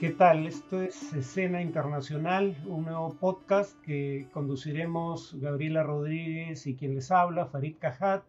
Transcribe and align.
¿Qué 0.00 0.08
tal? 0.08 0.46
Esto 0.46 0.80
es 0.80 1.12
Escena 1.12 1.60
Internacional, 1.60 2.56
un 2.66 2.84
nuevo 2.84 3.18
podcast 3.20 3.78
que 3.82 4.28
conduciremos 4.32 5.38
Gabriela 5.38 5.82
Rodríguez 5.82 6.66
y 6.66 6.74
quien 6.74 6.94
les 6.94 7.10
habla, 7.10 7.44
Farid 7.44 7.76
Cajat, 7.78 8.24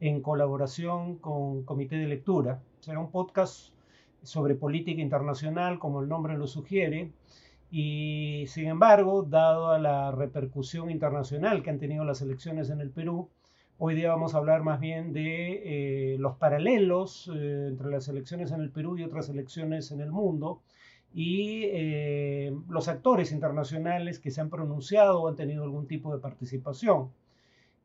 en 0.00 0.20
colaboración 0.20 1.16
con 1.16 1.62
Comité 1.64 1.96
de 1.96 2.08
Lectura. 2.08 2.60
Será 2.80 3.00
un 3.00 3.10
podcast 3.10 3.72
sobre 4.22 4.54
política 4.54 5.00
internacional, 5.00 5.78
como 5.78 6.02
el 6.02 6.10
nombre 6.10 6.36
lo 6.36 6.46
sugiere, 6.46 7.10
y 7.70 8.44
sin 8.48 8.66
embargo, 8.66 9.22
dado 9.22 9.70
a 9.70 9.78
la 9.78 10.10
repercusión 10.10 10.90
internacional 10.90 11.62
que 11.62 11.70
han 11.70 11.78
tenido 11.78 12.04
las 12.04 12.20
elecciones 12.20 12.68
en 12.68 12.82
el 12.82 12.90
Perú, 12.90 13.30
hoy 13.78 13.94
día 13.94 14.10
vamos 14.10 14.34
a 14.34 14.38
hablar 14.38 14.62
más 14.62 14.78
bien 14.78 15.14
de 15.14 15.62
eh, 16.12 16.18
los 16.18 16.36
paralelos 16.36 17.30
eh, 17.34 17.68
entre 17.68 17.88
las 17.88 18.08
elecciones 18.08 18.52
en 18.52 18.60
el 18.60 18.70
Perú 18.70 18.98
y 18.98 19.04
otras 19.04 19.30
elecciones 19.30 19.90
en 19.90 20.02
el 20.02 20.12
mundo 20.12 20.60
y 21.14 21.62
eh, 21.64 22.54
los 22.68 22.88
actores 22.88 23.32
internacionales 23.32 24.18
que 24.18 24.30
se 24.30 24.40
han 24.40 24.50
pronunciado 24.50 25.22
o 25.22 25.28
han 25.28 25.36
tenido 25.36 25.64
algún 25.64 25.86
tipo 25.86 26.14
de 26.14 26.20
participación. 26.20 27.10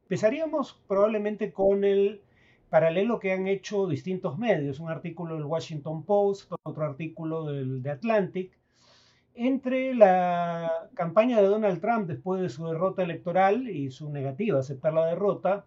Empezaríamos 0.04 0.80
probablemente 0.88 1.52
con 1.52 1.84
el 1.84 2.22
paralelo 2.70 3.20
que 3.20 3.32
han 3.32 3.48
hecho 3.48 3.88
distintos 3.88 4.38
medios, 4.38 4.80
un 4.80 4.90
artículo 4.90 5.36
del 5.36 5.46
Washington 5.46 6.04
Post, 6.04 6.52
otro 6.64 6.84
artículo 6.84 7.46
del 7.46 7.82
The 7.82 7.92
Atlantic, 7.92 8.52
entre 9.36 9.96
la 9.96 10.90
campaña 10.94 11.42
de 11.42 11.48
Donald 11.48 11.82
Trump 11.82 12.08
después 12.08 12.42
de 12.42 12.50
su 12.50 12.68
derrota 12.68 13.04
electoral 13.04 13.68
y 13.68 13.90
su 13.92 14.12
negativa 14.12 14.58
a 14.58 14.62
aceptar 14.62 14.94
la 14.94 15.06
derrota, 15.06 15.66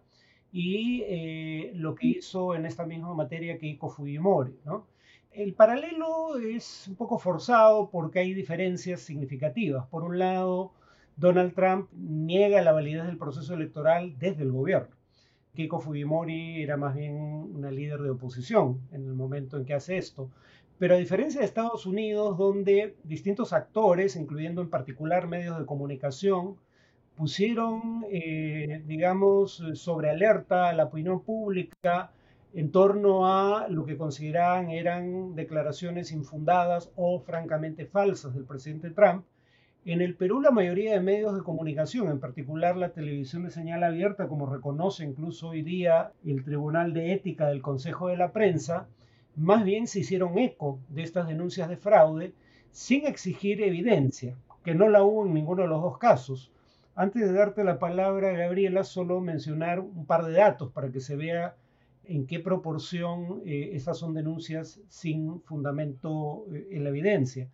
y 0.51 1.03
eh, 1.05 1.71
lo 1.75 1.95
que 1.95 2.07
hizo 2.07 2.55
en 2.55 2.65
esta 2.65 2.85
misma 2.85 3.13
materia 3.13 3.57
Keiko 3.57 3.89
Fujimori. 3.89 4.55
¿no? 4.65 4.87
El 5.37 5.53
paralelo 5.53 6.39
es 6.39 6.87
un 6.87 6.95
poco 6.95 7.19
forzado 7.19 7.91
porque 7.91 8.17
hay 8.17 8.33
diferencias 8.33 9.01
significativas. 9.01 9.85
Por 9.85 10.03
un 10.03 10.17
lado, 10.17 10.71
Donald 11.15 11.53
Trump 11.53 11.91
niega 11.93 12.59
la 12.63 12.71
validez 12.71 13.05
del 13.05 13.19
proceso 13.19 13.53
electoral 13.53 14.17
desde 14.17 14.41
el 14.41 14.51
gobierno. 14.51 14.95
Keiko 15.53 15.79
Fujimori 15.79 16.63
era 16.63 16.75
más 16.75 16.95
bien 16.95 17.13
una 17.13 17.69
líder 17.69 18.01
de 18.01 18.09
oposición 18.09 18.81
en 18.91 19.05
el 19.05 19.13
momento 19.13 19.57
en 19.57 19.65
que 19.65 19.75
hace 19.75 19.97
esto. 19.97 20.31
Pero 20.79 20.95
a 20.95 20.97
diferencia 20.97 21.41
de 21.41 21.45
Estados 21.45 21.85
Unidos, 21.85 22.35
donde 22.35 22.95
distintos 23.03 23.53
actores, 23.53 24.15
incluyendo 24.15 24.63
en 24.63 24.71
particular 24.71 25.27
medios 25.27 25.59
de 25.59 25.67
comunicación, 25.67 26.55
pusieron, 27.15 28.07
eh, 28.09 28.81
digamos, 28.87 29.63
sobre 29.75 30.09
alerta 30.09 30.69
a 30.69 30.73
la 30.73 30.85
opinión 30.85 31.21
pública 31.21 32.11
en 32.57 32.71
torno 32.71 33.27
a 33.27 33.67
lo 33.67 33.85
que 33.85 33.97
consideraban 33.97 34.71
eran 34.71 35.35
declaraciones 35.35 36.11
infundadas 36.11 36.91
o 36.95 37.19
francamente 37.19 37.85
falsas 37.85 38.33
del 38.33 38.45
presidente 38.45 38.89
Trump. 38.89 39.25
En 39.85 40.01
el 40.01 40.15
Perú 40.15 40.41
la 40.41 40.49
mayoría 40.49 40.93
de 40.93 40.99
medios 40.99 41.35
de 41.35 41.43
comunicación, 41.43 42.09
en 42.09 42.19
particular 42.19 42.75
la 42.75 42.93
televisión 42.93 43.43
de 43.43 43.51
señal 43.51 43.83
abierta, 43.83 44.27
como 44.27 44.47
reconoce 44.47 45.05
incluso 45.05 45.49
hoy 45.49 45.61
día 45.61 46.13
el 46.25 46.43
Tribunal 46.43 46.93
de 46.93 47.13
Ética 47.13 47.45
del 47.45 47.61
Consejo 47.61 48.07
de 48.07 48.17
la 48.17 48.31
Prensa, 48.31 48.87
más 49.35 49.63
bien 49.63 49.85
se 49.85 49.99
hicieron 49.99 50.39
eco 50.39 50.79
de 50.89 51.03
estas 51.03 51.27
denuncias 51.27 51.69
de 51.69 51.77
fraude 51.77 52.33
sin 52.71 53.05
exigir 53.05 53.61
evidencia, 53.61 54.35
que 54.63 54.73
no 54.73 54.89
la 54.89 55.03
hubo 55.03 55.27
en 55.27 55.35
ninguno 55.35 55.61
de 55.61 55.69
los 55.69 55.83
dos 55.83 55.99
casos. 55.99 56.51
Antes 56.95 57.21
de 57.21 57.33
darte 57.33 57.63
la 57.63 57.77
palabra, 57.77 58.31
Gabriela, 58.31 58.83
solo 58.83 59.21
mencionar 59.21 59.79
un 59.79 60.07
par 60.07 60.25
de 60.25 60.33
datos 60.33 60.71
para 60.71 60.89
que 60.91 61.01
se 61.01 61.15
vea 61.15 61.53
en 62.07 62.25
qué 62.25 62.39
proporción 62.39 63.41
eh, 63.45 63.71
estas 63.73 63.97
son 63.97 64.13
denuncias 64.13 64.79
sin 64.89 65.41
fundamento 65.41 66.45
eh, 66.53 66.67
en 66.71 66.83
la 66.83 66.89
evidencia. 66.89 67.49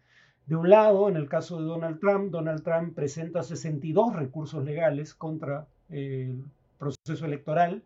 De 0.45 0.55
un 0.55 0.69
lado, 0.69 1.09
en 1.09 1.15
el 1.15 1.29
caso 1.29 1.59
de 1.59 1.65
Donald 1.65 1.99
Trump, 1.99 2.31
Donald 2.31 2.63
Trump 2.63 2.93
presenta 2.95 3.43
62 3.43 4.15
recursos 4.15 4.63
legales 4.63 5.13
contra 5.13 5.67
eh, 5.89 6.29
el 6.31 6.43
proceso 6.77 7.25
electoral, 7.25 7.83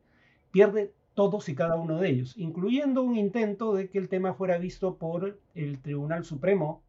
pierde 0.52 0.92
todos 1.14 1.50
y 1.50 1.56
cada 1.56 1.76
uno 1.76 2.00
de 2.00 2.10
ellos, 2.10 2.36
incluyendo 2.38 3.02
un 3.02 3.16
intento 3.16 3.74
de 3.74 3.90
que 3.90 3.98
el 3.98 4.10
tema 4.10 4.34
fuera 4.34 4.58
visto 4.58 4.96
por 4.96 5.40
el 5.56 5.80
Tribunal 5.80 6.26
Supremo, 6.26 6.82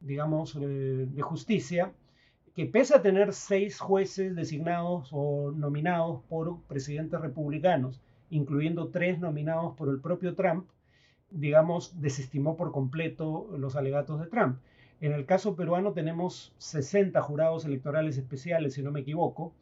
digamos, 0.00 0.58
de 0.58 1.22
justicia, 1.22 1.92
que 2.54 2.66
pese 2.66 2.94
a 2.94 3.02
tener 3.02 3.32
seis 3.32 3.80
jueces 3.80 4.34
designados 4.34 5.08
o 5.12 5.52
nominados 5.52 6.22
por 6.28 6.60
presidentes 6.62 7.20
republicanos, 7.20 8.00
incluyendo 8.32 8.88
tres 8.88 9.20
nominados 9.20 9.74
por 9.76 9.90
el 9.90 10.00
propio 10.00 10.34
Trump, 10.34 10.66
digamos, 11.30 12.00
desestimó 12.00 12.56
por 12.56 12.72
completo 12.72 13.46
los 13.58 13.76
alegatos 13.76 14.18
de 14.20 14.26
Trump. 14.26 14.56
En 15.02 15.12
el 15.12 15.26
caso 15.26 15.54
peruano 15.54 15.92
tenemos 15.92 16.54
60 16.56 17.20
jurados 17.20 17.66
electorales 17.66 18.16
especiales, 18.16 18.72
si 18.74 18.82
no 18.82 18.90
me 18.90 19.00
equivoco, 19.00 19.52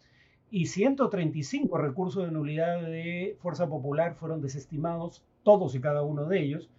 y 0.52 0.66
135 0.66 1.78
recursos 1.78 2.24
de 2.24 2.30
nulidad 2.30 2.80
de 2.82 3.36
Fuerza 3.40 3.68
Popular 3.68 4.14
fueron 4.14 4.40
desestimados, 4.40 5.24
todos 5.42 5.74
y 5.74 5.80
cada 5.80 6.02
uno 6.02 6.26
de 6.26 6.40
ellos. 6.40 6.70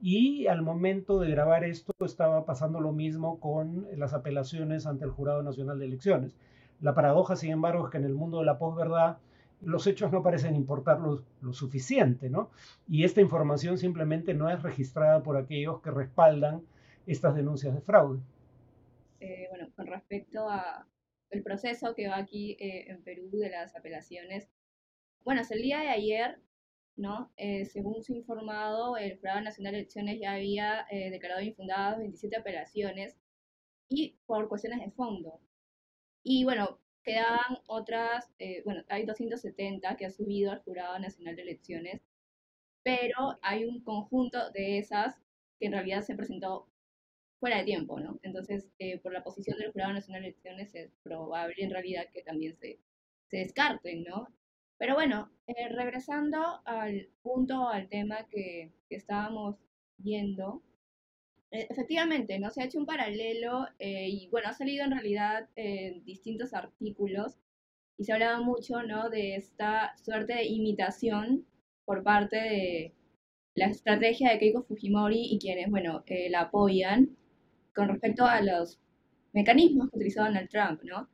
Y 0.00 0.46
al 0.46 0.62
momento 0.62 1.18
de 1.18 1.30
grabar 1.30 1.64
esto 1.64 1.92
estaba 2.04 2.44
pasando 2.46 2.80
lo 2.80 2.92
mismo 2.92 3.40
con 3.40 3.88
las 3.96 4.14
apelaciones 4.14 4.86
ante 4.86 5.04
el 5.04 5.10
Jurado 5.10 5.42
Nacional 5.42 5.80
de 5.80 5.86
Elecciones. 5.86 6.36
La 6.80 6.94
paradoja, 6.94 7.34
sin 7.34 7.50
embargo, 7.50 7.86
es 7.86 7.90
que 7.90 7.98
en 7.98 8.04
el 8.04 8.14
mundo 8.14 8.38
de 8.38 8.46
la 8.46 8.58
posverdad 8.58 9.18
los 9.62 9.86
hechos 9.86 10.10
no 10.12 10.22
parecen 10.22 10.56
importar 10.56 11.00
lo, 11.00 11.52
suficiente, 11.52 12.30
¿no? 12.30 12.50
Y 12.88 13.04
esta 13.04 13.20
información 13.20 13.78
simplemente 13.78 14.34
no 14.34 14.50
es 14.50 14.62
registrada 14.62 15.22
por 15.22 15.36
aquellos 15.36 15.80
que 15.82 15.90
respaldan 15.90 16.62
estas 17.06 17.34
denuncias 17.34 17.74
de 17.74 17.80
fraude. 17.80 18.20
Eh, 19.20 19.46
bueno, 19.50 19.68
con 19.76 19.86
respecto 19.86 20.48
a 20.48 20.86
el 21.30 21.42
proceso 21.42 21.94
que 21.94 22.08
va 22.08 22.16
aquí 22.16 22.56
eh, 22.58 22.90
en 22.90 23.02
Perú 23.02 23.30
de 23.32 23.50
las 23.50 23.76
apelaciones, 23.76 24.48
bueno, 25.24 25.42
hasta 25.42 25.54
el 25.54 25.62
día 25.62 25.80
de 25.80 25.88
ayer, 25.88 26.40
¿no? 26.96 27.30
Eh, 27.36 27.66
según 27.66 28.02
se 28.02 28.14
informado, 28.14 28.96
el 28.96 29.18
Jurado 29.18 29.42
Nacional 29.42 29.72
de 29.72 29.80
Elecciones 29.80 30.18
ya 30.20 30.32
había 30.32 30.86
declarado 30.90 31.42
infundadas 31.42 31.98
27 31.98 32.36
apelaciones 32.36 33.16
y 33.88 34.16
por 34.26 34.48
cuestiones 34.48 34.80
de 34.80 34.90
fondo. 34.90 35.40
Y 36.22 36.44
bueno, 36.44 36.78
quedaban 37.02 37.58
otras, 37.66 38.30
eh, 38.38 38.62
bueno, 38.64 38.82
hay 38.88 39.04
270 39.06 39.96
que 39.96 40.06
ha 40.06 40.10
subido 40.10 40.52
al 40.52 40.62
Jurado 40.62 40.98
Nacional 40.98 41.36
de 41.36 41.42
Elecciones, 41.42 42.02
pero 42.82 43.38
hay 43.42 43.64
un 43.64 43.82
conjunto 43.82 44.50
de 44.52 44.78
esas 44.78 45.16
que 45.58 45.66
en 45.66 45.72
realidad 45.72 46.02
se 46.02 46.14
presentó 46.16 46.68
fuera 47.38 47.58
de 47.58 47.64
tiempo, 47.64 48.00
¿no? 48.00 48.18
Entonces, 48.22 48.70
eh, 48.78 48.98
por 48.98 49.12
la 49.12 49.24
posición 49.24 49.58
del 49.58 49.72
Jurado 49.72 49.94
Nacional 49.94 50.22
de 50.22 50.28
Elecciones 50.28 50.74
es 50.74 50.92
probable 51.02 51.54
en 51.58 51.70
realidad 51.70 52.08
que 52.12 52.22
también 52.22 52.56
se, 52.56 52.80
se 53.28 53.38
descarten, 53.38 54.04
¿no? 54.04 54.28
Pero 54.78 54.94
bueno, 54.94 55.30
eh, 55.46 55.68
regresando 55.68 56.62
al 56.64 57.08
punto, 57.22 57.68
al 57.68 57.88
tema 57.88 58.26
que, 58.28 58.72
que 58.88 58.96
estábamos 58.96 59.56
viendo, 59.98 60.62
efectivamente, 61.50 62.38
¿no? 62.38 62.50
Se 62.50 62.62
ha 62.62 62.66
hecho 62.66 62.78
un 62.78 62.86
paralelo 62.86 63.66
eh, 63.78 64.08
y 64.08 64.28
bueno, 64.28 64.48
ha 64.48 64.54
salido 64.54 64.84
en 64.84 64.92
realidad 64.92 65.48
en 65.56 66.04
distintos 66.04 66.54
artículos 66.54 67.36
y 67.98 68.04
se 68.04 68.12
hablaba 68.12 68.40
mucho, 68.40 68.82
¿no? 68.82 69.10
De 69.10 69.36
esta 69.36 69.96
suerte 69.96 70.34
de 70.34 70.46
imitación 70.46 71.46
por 71.84 72.02
parte 72.04 72.36
de 72.36 72.94
la 73.54 73.66
estrategia 73.66 74.30
de 74.30 74.38
Keiko 74.38 74.62
Fujimori 74.62 75.26
y 75.32 75.38
quienes, 75.38 75.68
bueno, 75.70 76.04
eh, 76.06 76.30
la 76.30 76.42
apoyan 76.42 77.16
con 77.74 77.88
respecto 77.88 78.24
a 78.24 78.40
los 78.40 78.80
mecanismos 79.32 79.90
que 79.90 79.96
utilizó 79.96 80.22
Donald 80.22 80.48
Trump, 80.48 80.82
¿no? 80.84 81.08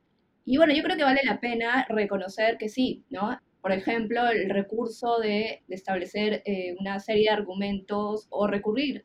Y 0.45 0.59
bueno, 0.59 0.75
yo 0.75 0.83
creo 0.83 0.97
que 0.97 1.05
vale 1.05 1.23
la 1.25 1.41
pena 1.41 1.87
reconocer 1.89 2.59
que 2.59 2.69
sí, 2.69 3.05
¿no? 3.11 3.41
Por 3.63 3.73
ejemplo, 3.73 4.29
el 4.29 4.51
recurso 4.51 5.19
de, 5.19 5.63
establecer 5.69 6.43
eh, 6.45 6.77
una 6.79 7.01
serie 7.01 7.25
de 7.25 7.31
argumentos 7.31 8.27
o 8.31 8.47
recurrir 8.47 9.05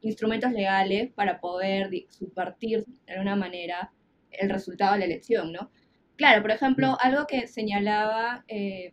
instrumentos 0.00 0.52
legales 0.52 1.12
para 1.12 1.40
poder 1.40 1.90
subvertir 2.08 2.84
de 3.06 3.12
alguna 3.12 3.36
manera 3.36 3.92
el 4.30 4.50
resultado 4.50 4.94
de 4.94 5.00
la 5.00 5.04
elección, 5.06 5.52
¿no? 5.52 5.70
Claro, 6.16 6.42
por 6.42 6.50
ejemplo, 6.50 6.96
algo 7.00 7.26
que 7.26 7.46
señalaba 7.46 8.44
eh, 8.48 8.92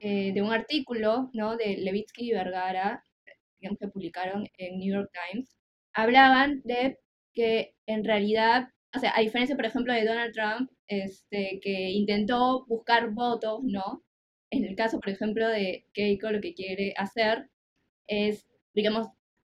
eh, 0.00 0.32
de 0.32 0.42
un 0.42 0.52
artículo, 0.52 1.30
¿no? 1.32 1.56
De 1.56 1.76
Levitsky 1.76 2.30
y 2.30 2.32
Vergara, 2.32 3.04
digamos, 3.60 3.78
que 3.78 3.88
publicaron 3.88 4.46
en 4.58 4.78
New 4.78 4.94
York 4.94 5.10
Times, 5.12 5.56
hablaban 5.92 6.62
de 6.64 6.98
que 7.34 7.74
en 7.86 8.04
realidad, 8.04 8.68
o 8.94 8.98
sea, 8.98 9.12
a 9.16 9.20
diferencia, 9.20 9.56
por 9.56 9.66
ejemplo, 9.66 9.92
de 9.92 10.04
Donald 10.04 10.34
Trump, 10.34 10.70
este, 10.88 11.60
que 11.62 11.90
intentó 11.90 12.64
buscar 12.66 13.10
votos, 13.10 13.60
¿no? 13.64 14.04
En 14.50 14.64
el 14.64 14.76
caso, 14.76 15.00
por 15.00 15.10
ejemplo, 15.10 15.48
de 15.48 15.86
Keiko, 15.94 16.30
lo 16.30 16.40
que 16.40 16.54
quiere 16.54 16.94
hacer 16.96 17.50
es, 18.06 18.46
digamos, 18.74 19.08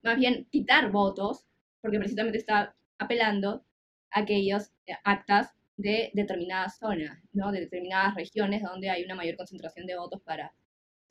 más 0.03 0.17
bien 0.17 0.45
quitar 0.51 0.91
votos, 0.91 1.45
porque 1.81 1.97
precisamente 1.97 2.37
está 2.37 2.75
apelando 2.97 3.65
a 4.11 4.19
aquellos 4.21 4.71
actas 5.03 5.53
de 5.77 6.11
determinadas 6.13 6.77
zonas, 6.77 7.19
¿no? 7.33 7.51
de 7.51 7.61
determinadas 7.61 8.15
regiones 8.15 8.61
donde 8.61 8.89
hay 8.89 9.03
una 9.03 9.15
mayor 9.15 9.35
concentración 9.37 9.87
de 9.87 9.97
votos 9.97 10.21
para 10.21 10.53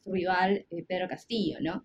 su 0.01 0.13
rival 0.13 0.67
eh, 0.71 0.85
Pedro 0.87 1.09
Castillo. 1.09 1.59
¿no? 1.61 1.85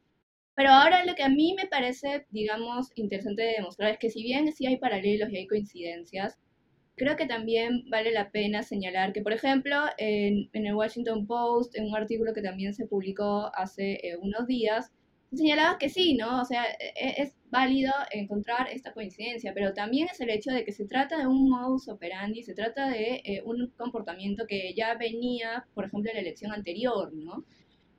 Pero 0.55 0.69
ahora 0.69 1.05
lo 1.05 1.15
que 1.15 1.23
a 1.23 1.29
mí 1.29 1.55
me 1.57 1.67
parece, 1.67 2.25
digamos, 2.29 2.91
interesante 2.95 3.43
de 3.43 3.53
demostrar 3.53 3.91
es 3.91 3.99
que 3.99 4.09
si 4.09 4.23
bien 4.23 4.51
sí 4.53 4.67
hay 4.67 4.77
paralelos 4.77 5.29
y 5.31 5.37
hay 5.37 5.47
coincidencias, 5.47 6.37
creo 6.95 7.15
que 7.15 7.27
también 7.27 7.87
vale 7.89 8.11
la 8.11 8.31
pena 8.31 8.63
señalar 8.63 9.13
que, 9.13 9.21
por 9.21 9.33
ejemplo, 9.33 9.75
en, 9.97 10.49
el 10.51 10.73
Washington 10.73 11.27
Post, 11.27 11.75
en 11.77 11.85
un 11.85 11.95
artículo 11.95 12.33
que 12.33 12.41
también 12.41 12.73
se 12.73 12.87
publicó 12.87 13.51
hace 13.53 13.99
eh, 14.03 14.17
unos 14.17 14.47
días, 14.47 14.91
señalaba 15.33 15.77
que 15.77 15.89
sí, 15.89 16.15
¿no? 16.15 16.41
O 16.41 16.45
sea, 16.45 16.65
e, 16.65 16.93
e, 16.95 17.21
es, 17.23 17.33
válido 17.49 17.93
encontrar 18.11 18.67
esta 18.69 18.93
coincidencia, 18.93 19.53
pero 19.53 19.73
también 19.73 20.09
es 20.11 20.19
el 20.19 20.29
hecho 20.29 20.51
de 20.51 20.65
que 20.65 20.73
se 20.73 20.85
trata 20.85 21.17
de 21.17 21.27
un 21.27 21.49
modus 21.49 21.87
operandi, 21.87 22.43
se 22.43 22.53
trata 22.53 22.89
de 22.89 23.21
eh, 23.23 23.41
un 23.45 23.71
comportamiento 23.77 24.45
que 24.47 24.73
ya 24.75 24.95
venía, 24.95 25.65
por 25.73 25.85
ejemplo, 25.85 26.11
en 26.11 26.15
la 26.15 26.21
elección 26.21 26.51
anterior, 26.51 27.13
¿no? 27.13 27.45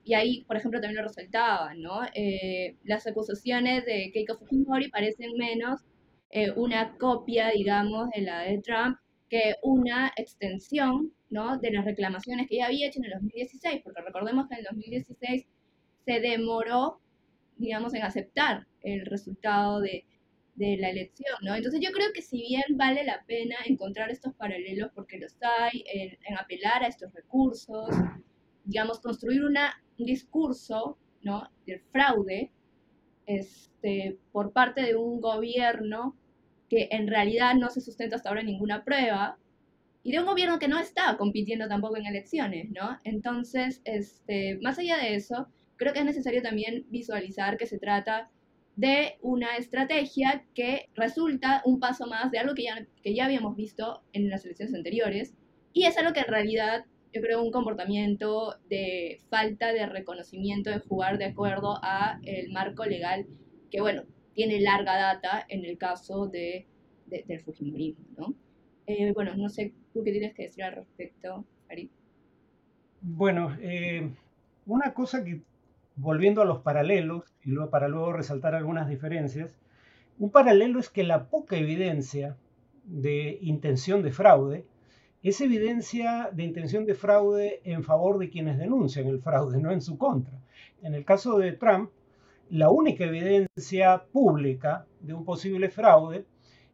Y 0.05 0.15
ahí, 0.15 0.45
por 0.45 0.57
ejemplo, 0.57 0.81
también 0.81 1.03
lo 1.03 1.09
resaltaba, 1.09 1.75
¿no? 1.75 2.01
Eh, 2.15 2.77
las 2.85 3.07
acusaciones 3.07 3.85
de 3.87 4.11
Keiko 4.13 4.37
Fujimori 4.37 4.91
parecen 4.91 5.33
menos 5.37 5.81
eh, 6.31 6.51
una 6.53 6.97
copia, 6.99 7.51
digamos, 7.51 8.11
de 8.11 8.23
la 8.23 8.41
de 8.41 8.59
Trump 8.59 8.99
que 9.29 9.55
una 9.63 10.13
extensión, 10.17 11.13
¿no? 11.31 11.59
De 11.59 11.71
las 11.71 11.85
reclamaciones 11.85 12.49
que 12.49 12.57
ya 12.57 12.67
había 12.67 12.89
hecho 12.89 13.01
en 13.01 13.07
el 13.07 13.13
2016, 13.13 13.83
porque 13.85 14.03
recordemos 14.03 14.49
que 14.49 14.55
en 14.55 14.61
el 14.61 14.67
2016 14.71 15.47
se 16.07 16.21
demoró, 16.21 17.01
digamos, 17.59 17.95
en 17.95 18.03
aceptar 18.03 18.67
el 18.83 19.05
resultado 19.07 19.81
de, 19.81 20.05
la 20.57 20.91
elección, 20.91 21.37
¿no? 21.43 21.55
Entonces 21.55 21.81
yo 21.81 21.93
creo 21.93 22.09
que 22.13 22.21
si 22.21 22.41
bien 22.41 22.65
vale 22.71 23.05
la 23.05 23.23
pena 23.27 23.55
encontrar 23.65 24.11
estos 24.11 24.35
paralelos, 24.35 24.91
porque 24.93 25.17
los 25.17 25.37
hay, 25.41 25.85
en, 25.93 26.37
apelar 26.37 26.83
a 26.83 26.89
estos 26.89 27.15
recursos, 27.15 27.89
digamos, 28.65 28.99
construir 28.99 29.45
una, 29.45 29.81
un 29.99 30.07
discurso, 30.07 30.99
¿no? 31.23 31.49
Del 31.65 31.81
fraude, 31.93 32.51
este, 33.27 34.19
por 34.33 34.53
parte 34.53 34.83
de 34.83 34.97
un 34.97 35.21
gobierno 35.21 36.17
que 36.69 36.89
en 36.91 37.07
realidad 37.07 37.55
no 37.55 37.71
se 37.71 37.81
sustenta 37.81 38.17
hasta 38.17 38.29
ahora 38.29 38.41
en 38.41 38.49
ninguna 38.49 38.85
prueba, 38.85 39.39
y 40.03 40.13
de 40.13 40.21
un 40.21 40.27
gobierno 40.27 40.59
que 40.59 40.69
no 40.69 40.79
está 40.79 41.17
compitiendo 41.17 41.69
tampoco 41.69 41.97
en 41.99 42.07
elecciones, 42.07 42.71
¿no? 42.71 42.99
Entonces, 43.05 43.83
este, 43.85 44.59
más 44.63 44.79
allá 44.79 44.97
de 44.97 45.15
eso, 45.15 45.49
creo 45.79 45.95
que 45.95 46.01
es 46.01 46.05
necesario 46.05 46.43
también 46.43 46.85
visualizar 46.91 47.57
que 47.57 47.67
se 47.67 47.79
trata 47.79 48.31
de 48.77 49.17
una 49.23 49.57
estrategia 49.57 50.45
que 50.55 50.89
resulta 50.95 51.63
un 51.65 51.81
paso 51.81 52.07
más 52.07 52.31
de 52.31 52.39
algo 52.39 52.55
que 52.55 52.65
ya, 52.65 52.87
que 53.03 53.15
ya 53.15 53.25
habíamos 53.25 53.57
visto 53.57 54.03
en 54.13 54.29
las 54.29 54.45
elecciones 54.45 54.75
anteriores, 54.75 55.35
y 55.73 55.85
es 55.85 55.97
algo 55.97 56.13
que 56.13 56.21
en 56.21 56.29
realidad 56.29 56.85
yo 57.13 57.23
creo 57.23 57.43
un 57.43 57.51
comportamiento 57.51 58.57
de 58.69 59.21
falta 59.31 59.73
de 59.73 59.87
reconocimiento 59.87 60.71
de 60.71 60.81
jugar 60.81 61.19
de 61.19 61.27
acuerdo 61.27 61.79
a 61.83 62.21
el 62.23 62.53
marco 62.53 62.85
legal 62.85 63.27
que 63.71 63.81
bueno 63.81 64.03
tiene 64.35 64.61
larga 64.61 64.97
data 64.97 65.45
en 65.49 65.65
el 65.65 65.79
caso 65.79 66.27
de, 66.27 66.67
del 67.07 67.41
Fujimorismo 67.41 68.05
¿no? 68.17 68.35
Eh, 68.87 69.13
bueno 69.13 69.35
no 69.37 69.49
sé 69.49 69.73
tú 69.93 70.05
qué 70.05 70.13
tienes 70.13 70.35
que 70.35 70.45
decir 70.45 70.65
al 70.65 70.77
respecto 70.77 71.45
Ari 71.71 71.91
bueno 73.01 73.57
eh, 73.61 74.11
una 74.67 74.93
cosa 74.93 75.25
que 75.25 75.41
volviendo 75.99 76.43
a 76.43 76.47
los 76.47 76.61
paralelos 76.61 77.25
y 77.45 77.51
luego 77.51 77.71
para 77.71 77.89
luego 77.89 78.13
resaltar 78.13 78.55
algunas 78.55 78.89
diferencias 78.89 79.59
un 80.19 80.31
paralelo 80.33 80.81
es 80.81 80.91
que 80.91 81.05
la 81.05 81.29
poca 81.29 81.57
evidencia 81.57 82.37
de 82.83 83.39
intención 83.41 84.03
de 84.03 84.11
fraude 84.11 84.67
es 85.23 85.41
evidencia 85.41 86.31
de 86.33 86.43
intención 86.43 86.87
de 86.87 86.95
fraude 86.95 87.61
en 87.63 87.85
favor 87.85 88.19
de 88.19 88.29
quienes 88.29 88.59
denuncian 88.59 89.07
el 89.07 89.21
fraude, 89.21 89.61
no 89.61 89.71
en 89.71 89.81
su 89.81 89.97
contra. 89.97 90.41
En 90.83 90.95
el 90.95 91.05
caso 91.05 91.39
de 91.39 91.53
Trump, 91.53 91.91
la 92.51 92.69
única 92.69 93.05
evidencia 93.05 94.03
pública 94.11 94.87
de 95.01 95.15
un 95.15 95.25
posible 95.25 95.69
fraude 95.69 96.25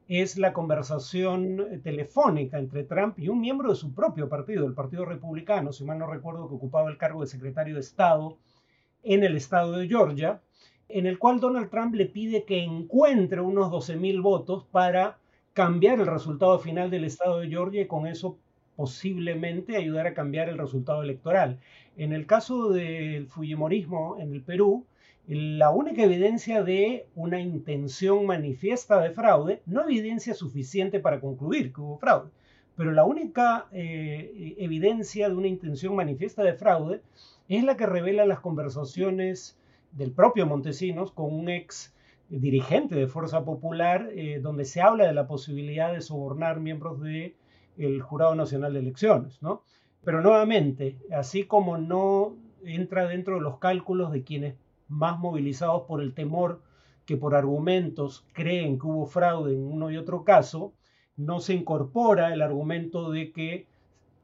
es 0.08 0.38
la 0.38 0.54
conversación 0.54 1.82
telefónica 1.82 2.58
entre 2.58 2.84
Trump 2.84 3.18
y 3.18 3.28
un 3.28 3.40
miembro 3.40 3.68
de 3.68 3.76
su 3.76 3.92
propio 3.94 4.30
partido, 4.30 4.66
el 4.66 4.74
Partido 4.74 5.04
Republicano, 5.04 5.70
si 5.70 5.84
mal 5.84 5.98
no 5.98 6.06
recuerdo 6.06 6.48
que 6.48 6.54
ocupaba 6.54 6.90
el 6.90 6.96
cargo 6.96 7.20
de 7.20 7.26
secretario 7.26 7.74
de 7.74 7.80
Estado 7.80 8.38
en 9.04 9.22
el 9.24 9.36
estado 9.36 9.72
de 9.72 9.88
Georgia, 9.88 10.40
en 10.88 11.06
el 11.06 11.18
cual 11.18 11.40
Donald 11.40 11.70
Trump 11.70 11.94
le 11.94 12.06
pide 12.06 12.44
que 12.44 12.62
encuentre 12.62 13.40
unos 13.40 13.70
12.000 13.70 14.22
votos 14.22 14.64
para 14.70 15.18
cambiar 15.52 16.00
el 16.00 16.06
resultado 16.06 16.58
final 16.58 16.90
del 16.90 17.04
estado 17.04 17.38
de 17.38 17.48
Georgia 17.48 17.82
y 17.82 17.86
con 17.86 18.06
eso 18.06 18.38
posiblemente 18.76 19.76
ayudar 19.76 20.06
a 20.06 20.14
cambiar 20.14 20.48
el 20.48 20.58
resultado 20.58 21.02
electoral. 21.02 21.60
En 21.96 22.12
el 22.12 22.26
caso 22.26 22.70
del 22.70 23.28
Fujimorismo 23.28 24.16
en 24.18 24.34
el 24.34 24.42
Perú, 24.42 24.84
la 25.26 25.70
única 25.70 26.02
evidencia 26.02 26.62
de 26.62 27.06
una 27.14 27.40
intención 27.40 28.26
manifiesta 28.26 29.00
de 29.00 29.10
fraude, 29.10 29.62
no 29.64 29.82
evidencia 29.84 30.34
suficiente 30.34 31.00
para 31.00 31.20
concluir 31.20 31.72
que 31.72 31.80
hubo 31.80 31.98
fraude, 31.98 32.30
pero 32.76 32.92
la 32.92 33.04
única 33.04 33.66
eh, 33.72 34.54
evidencia 34.58 35.28
de 35.28 35.34
una 35.34 35.46
intención 35.46 35.94
manifiesta 35.94 36.42
de 36.42 36.54
fraude 36.54 37.00
es 37.48 37.64
la 37.64 37.76
que 37.76 37.86
revela 37.86 38.26
las 38.26 38.40
conversaciones 38.40 39.58
del 39.92 40.12
propio 40.12 40.46
Montesinos 40.46 41.12
con 41.12 41.32
un 41.32 41.48
ex 41.48 41.94
dirigente 42.28 42.94
de 42.94 43.06
Fuerza 43.06 43.44
Popular, 43.44 44.08
eh, 44.12 44.40
donde 44.40 44.64
se 44.64 44.80
habla 44.80 45.06
de 45.06 45.14
la 45.14 45.26
posibilidad 45.26 45.92
de 45.92 46.00
sobornar 46.00 46.60
miembros 46.60 47.00
del 47.00 47.34
el 47.76 48.00
Jurado 48.00 48.34
Nacional 48.34 48.72
de 48.72 48.80
Elecciones, 48.80 49.42
¿no? 49.42 49.62
Pero 50.02 50.20
nuevamente, 50.20 50.98
así 51.12 51.44
como 51.44 51.78
no 51.78 52.36
entra 52.64 53.06
dentro 53.06 53.36
de 53.36 53.40
los 53.42 53.58
cálculos 53.58 54.10
de 54.12 54.22
quienes 54.22 54.54
más 54.88 55.18
movilizados 55.18 55.82
por 55.82 56.02
el 56.02 56.14
temor 56.14 56.62
que 57.04 57.16
por 57.16 57.34
argumentos 57.34 58.26
creen 58.32 58.78
que 58.78 58.86
hubo 58.86 59.06
fraude 59.06 59.54
en 59.54 59.62
uno 59.62 59.90
y 59.90 59.96
otro 59.96 60.24
caso, 60.24 60.72
no 61.16 61.40
se 61.40 61.54
incorpora 61.54 62.32
el 62.32 62.42
argumento 62.42 63.10
de 63.10 63.32
que 63.32 63.66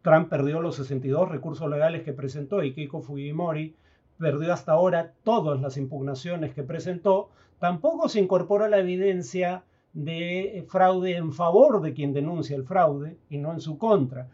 Trump 0.03 0.29
perdió 0.29 0.61
los 0.61 0.77
62 0.77 1.29
recursos 1.29 1.69
legales 1.69 2.03
que 2.03 2.13
presentó 2.13 2.63
y 2.63 2.73
Keiko 2.73 3.03
Fujimori 3.03 3.75
perdió 4.19 4.53
hasta 4.53 4.73
ahora 4.73 5.13
todas 5.25 5.61
las 5.61 5.77
impugnaciones 5.77 6.55
que 6.55 6.63
presentó, 6.63 7.31
tampoco 7.59 8.09
se 8.09 8.21
incorpora 8.21 8.69
la 8.69 8.79
evidencia 8.79 9.65
de 9.93 10.65
fraude 10.69 11.17
en 11.17 11.33
favor 11.33 11.81
de 11.81 11.95
quien 11.95 12.13
denuncia 12.13 12.57
el 12.57 12.65
fraude 12.65 13.17
y 13.29 13.39
no 13.39 13.53
en 13.53 13.61
su 13.61 13.77
contra. 13.77 14.29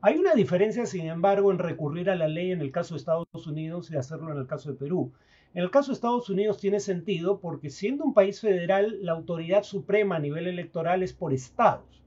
Hay 0.00 0.18
una 0.18 0.34
diferencia, 0.34 0.86
sin 0.86 1.06
embargo, 1.06 1.50
en 1.50 1.58
recurrir 1.58 2.10
a 2.10 2.16
la 2.16 2.28
ley 2.28 2.52
en 2.52 2.60
el 2.60 2.70
caso 2.70 2.94
de 2.94 2.98
Estados 2.98 3.46
Unidos 3.46 3.90
y 3.90 3.96
hacerlo 3.96 4.32
en 4.32 4.38
el 4.38 4.46
caso 4.46 4.70
de 4.70 4.78
Perú. 4.78 5.12
En 5.54 5.62
el 5.62 5.70
caso 5.70 5.90
de 5.90 5.94
Estados 5.94 6.28
Unidos 6.28 6.58
tiene 6.58 6.80
sentido 6.80 7.40
porque 7.40 7.70
siendo 7.70 8.04
un 8.04 8.12
país 8.12 8.40
federal, 8.40 8.98
la 9.00 9.12
autoridad 9.12 9.62
suprema 9.62 10.16
a 10.16 10.20
nivel 10.20 10.46
electoral 10.46 11.02
es 11.02 11.12
por 11.12 11.32
estados. 11.32 12.02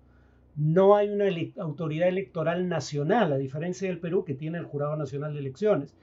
No 0.60 0.98
hay 0.98 1.08
una 1.08 1.24
autoridad 1.60 2.10
electoral 2.10 2.68
nacional, 2.68 3.32
a 3.32 3.38
diferencia 3.38 3.88
del 3.88 4.02
Perú 4.02 4.26
que 4.26 4.36
tiene 4.36 4.58
el 4.58 4.66
Jurado 4.66 4.98
Nacional 4.98 5.34
de 5.34 5.40
Elecciones. 5.40 5.96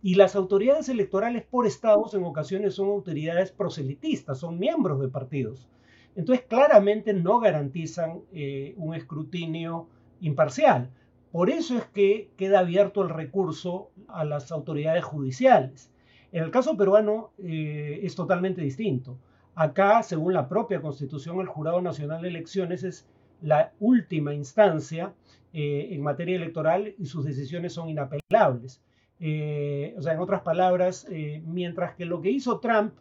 Y 0.00 0.14
las 0.14 0.36
autoridades 0.36 0.88
electorales 0.88 1.42
por 1.42 1.66
estados 1.66 2.14
en 2.14 2.22
ocasiones 2.22 2.74
son 2.74 2.88
autoridades 2.88 3.50
proselitistas, 3.50 4.38
son 4.38 4.60
miembros 4.60 5.00
de 5.00 5.08
partidos. 5.08 5.68
Entonces 6.14 6.46
claramente 6.46 7.12
no 7.14 7.40
garantizan 7.40 8.20
eh, 8.32 8.74
un 8.76 8.94
escrutinio 8.94 9.88
imparcial. 10.20 10.90
Por 11.32 11.50
eso 11.50 11.76
es 11.76 11.84
que 11.86 12.30
queda 12.36 12.60
abierto 12.60 13.02
el 13.02 13.08
recurso 13.08 13.90
a 14.06 14.24
las 14.24 14.52
autoridades 14.52 15.02
judiciales. 15.02 15.90
En 16.30 16.44
el 16.44 16.52
caso 16.52 16.76
peruano 16.76 17.32
eh, 17.38 17.98
es 18.04 18.14
totalmente 18.14 18.62
distinto. 18.62 19.18
Acá, 19.56 20.04
según 20.04 20.32
la 20.32 20.48
propia 20.48 20.80
Constitución, 20.80 21.40
el 21.40 21.48
Jurado 21.48 21.82
Nacional 21.82 22.22
de 22.22 22.28
Elecciones 22.28 22.84
es 22.84 23.08
la 23.42 23.72
última 23.80 24.34
instancia 24.34 25.12
eh, 25.52 25.88
en 25.90 26.02
materia 26.02 26.36
electoral 26.36 26.94
y 26.98 27.06
sus 27.06 27.24
decisiones 27.24 27.72
son 27.72 27.88
inapelables. 27.88 28.80
Eh, 29.18 29.94
o 29.98 30.02
sea, 30.02 30.14
en 30.14 30.20
otras 30.20 30.42
palabras, 30.42 31.06
eh, 31.10 31.42
mientras 31.44 31.94
que 31.94 32.04
lo 32.04 32.20
que 32.20 32.30
hizo 32.30 32.60
Trump, 32.60 32.94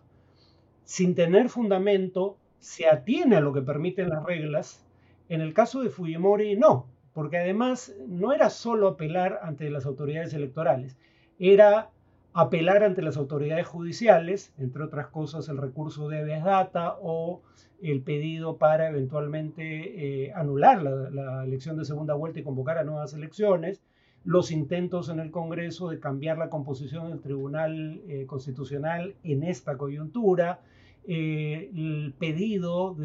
sin 0.83 1.15
tener 1.15 1.49
fundamento, 1.49 2.37
se 2.59 2.87
atiene 2.87 3.37
a 3.37 3.41
lo 3.41 3.53
que 3.53 3.61
permiten 3.61 4.09
las 4.09 4.23
reglas, 4.23 4.85
en 5.29 5.41
el 5.41 5.53
caso 5.53 5.81
de 5.81 5.89
Fujimori 5.89 6.55
no, 6.55 6.87
porque 7.13 7.37
además 7.37 7.93
no 8.07 8.33
era 8.33 8.49
solo 8.49 8.87
apelar 8.87 9.39
ante 9.43 9.69
las 9.69 9.85
autoridades 9.85 10.33
electorales, 10.33 10.97
era 11.37 11.91
apelar 12.33 12.83
ante 12.83 13.01
las 13.01 13.17
autoridades 13.17 13.67
judiciales, 13.67 14.53
entre 14.57 14.83
otras 14.83 15.07
cosas 15.07 15.49
el 15.49 15.57
recurso 15.57 16.07
de 16.09 16.19
habeas 16.19 16.43
data 16.43 16.95
o 17.01 17.41
el 17.81 18.01
pedido 18.01 18.57
para 18.57 18.89
eventualmente 18.89 20.25
eh, 20.25 20.33
anular 20.33 20.83
la, 20.83 21.43
elección 21.43 21.77
de 21.77 21.85
segunda 21.85 22.13
vuelta 22.13 22.39
y 22.39 22.43
convocar 22.43 22.77
a 22.77 22.83
nuevas 22.83 23.13
elecciones, 23.13 23.81
los 24.25 24.51
intentos 24.51 25.09
en 25.09 25.19
el 25.19 25.31
Congreso 25.31 25.89
de 25.89 25.99
cambiar 25.99 26.37
la 26.37 26.49
composición 26.49 27.09
del 27.09 27.21
Tribunal 27.21 28.01
eh, 28.07 28.25
Constitucional 28.27 29.15
en 29.23 29.43
esta 29.43 29.77
coyuntura, 29.77 30.59
eh, 31.07 31.71
el 31.73 32.13
pedido 32.19 32.95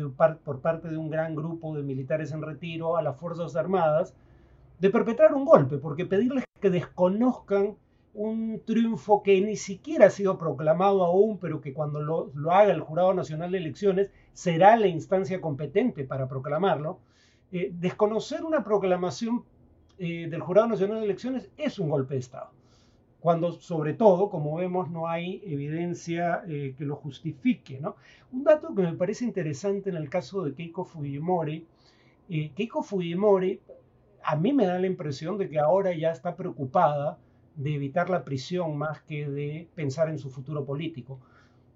por 0.45 0.61
parte 0.61 0.88
de 0.88 0.97
un 0.97 1.09
gran 1.09 1.35
grupo 1.35 1.75
de 1.76 1.83
militares 1.83 2.33
en 2.33 2.43
retiro 2.43 2.97
a 2.97 3.02
las 3.02 3.16
Fuerzas 3.16 3.54
Armadas 3.57 4.14
de 4.81 4.90
perpetrar 4.90 5.35
un 5.35 5.45
golpe, 5.45 5.78
porque 5.78 6.04
pedirles 6.04 6.45
que 6.61 6.69
desconozcan 6.69 7.76
un 8.14 8.62
triunfo 8.64 9.23
que 9.23 9.40
ni 9.40 9.56
siquiera 9.56 10.06
ha 10.06 10.11
sido 10.11 10.38
proclamado 10.38 11.04
aún, 11.04 11.38
pero 11.38 11.61
que 11.61 11.73
cuando 11.73 12.00
lo, 12.00 12.30
haga 12.52 12.73
el 12.73 12.80
Jurado 12.80 13.12
Nacional 13.12 13.50
de 13.50 13.59
Elecciones 13.59 14.11
será 14.33 14.76
la 14.76 14.87
instancia 14.87 15.40
competente 15.40 16.04
para 16.04 16.28
proclamarlo. 16.28 17.00
Eh, 17.50 17.71
desconocer 17.75 18.44
una 18.44 18.62
proclamación 18.62 19.44
eh, 19.99 20.28
del 20.28 20.40
Jurado 20.40 20.68
Nacional 20.68 20.99
de 21.00 21.04
Elecciones 21.04 21.50
es 21.56 21.78
un 21.78 21.90
golpe 21.90 22.14
de 22.14 22.21
Estado, 22.21 22.50
cuando 23.21 23.52
sobre 23.52 23.94
todo, 23.94 24.30
como 24.30 24.56
vemos, 24.56 24.90
no 24.90 25.09
hay 25.09 25.42
evidencia 25.44 26.42
eh, 26.47 26.75
que 26.78 26.85
lo 26.85 26.97
justifique. 26.97 27.80
Un 28.33 28.44
dato 28.44 28.75
que 28.75 28.83
me 28.83 28.94
parece 28.94 29.25
interesante 29.25 29.90
en 29.90 29.97
el 29.97 30.09
caso 30.09 30.44
de 30.44 30.54
Keiko 30.54 30.85
Fujimori, 30.85 31.66
Keiko 32.28 32.83
Fujimori 32.83 33.61
a 34.25 34.37
mí 34.37 34.52
me 34.52 34.66
da 34.66 34.78
la 34.78 34.87
impresión 34.87 35.37
de 35.37 35.49
que 35.49 35.59
ahora 35.59 35.94
ya 35.94 36.11
está 36.11 36.35
preocupada 36.35 37.18
de 37.56 37.75
evitar 37.75 38.11
la 38.11 38.25
prisión 38.25 38.76
más 38.76 39.02
que 39.02 39.28
de 39.28 39.68
pensar 39.75 40.08
en 40.08 40.18
su 40.18 40.30
futuro 40.30 40.64
político. 40.64 41.20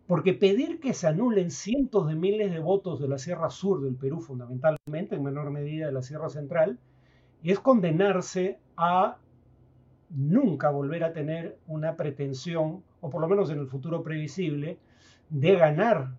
Porque 0.06 0.32
pedir 0.32 0.80
que 0.80 0.94
se 0.94 1.06
anulen 1.06 1.50
cientos 1.50 2.08
de 2.08 2.14
miles 2.14 2.50
de 2.50 2.60
votos 2.60 2.98
de 3.00 3.08
la 3.08 3.18
Sierra 3.18 3.50
Sur 3.50 3.82
del 3.82 3.94
Perú, 3.94 4.20
fundamentalmente, 4.20 5.16
en 5.16 5.22
menor 5.22 5.50
medida 5.50 5.86
de 5.86 5.92
la 5.92 6.02
Sierra 6.02 6.30
Central, 6.30 6.78
es 7.42 7.60
condenarse 7.60 8.58
a 8.76 9.18
nunca 10.10 10.70
volver 10.70 11.04
a 11.04 11.12
tener 11.12 11.58
una 11.66 11.96
pretensión, 11.96 12.82
o 13.00 13.10
por 13.10 13.20
lo 13.20 13.28
menos 13.28 13.50
en 13.50 13.58
el 13.58 13.66
futuro 13.66 14.02
previsible, 14.02 14.78
de 15.28 15.56
ganar 15.56 16.12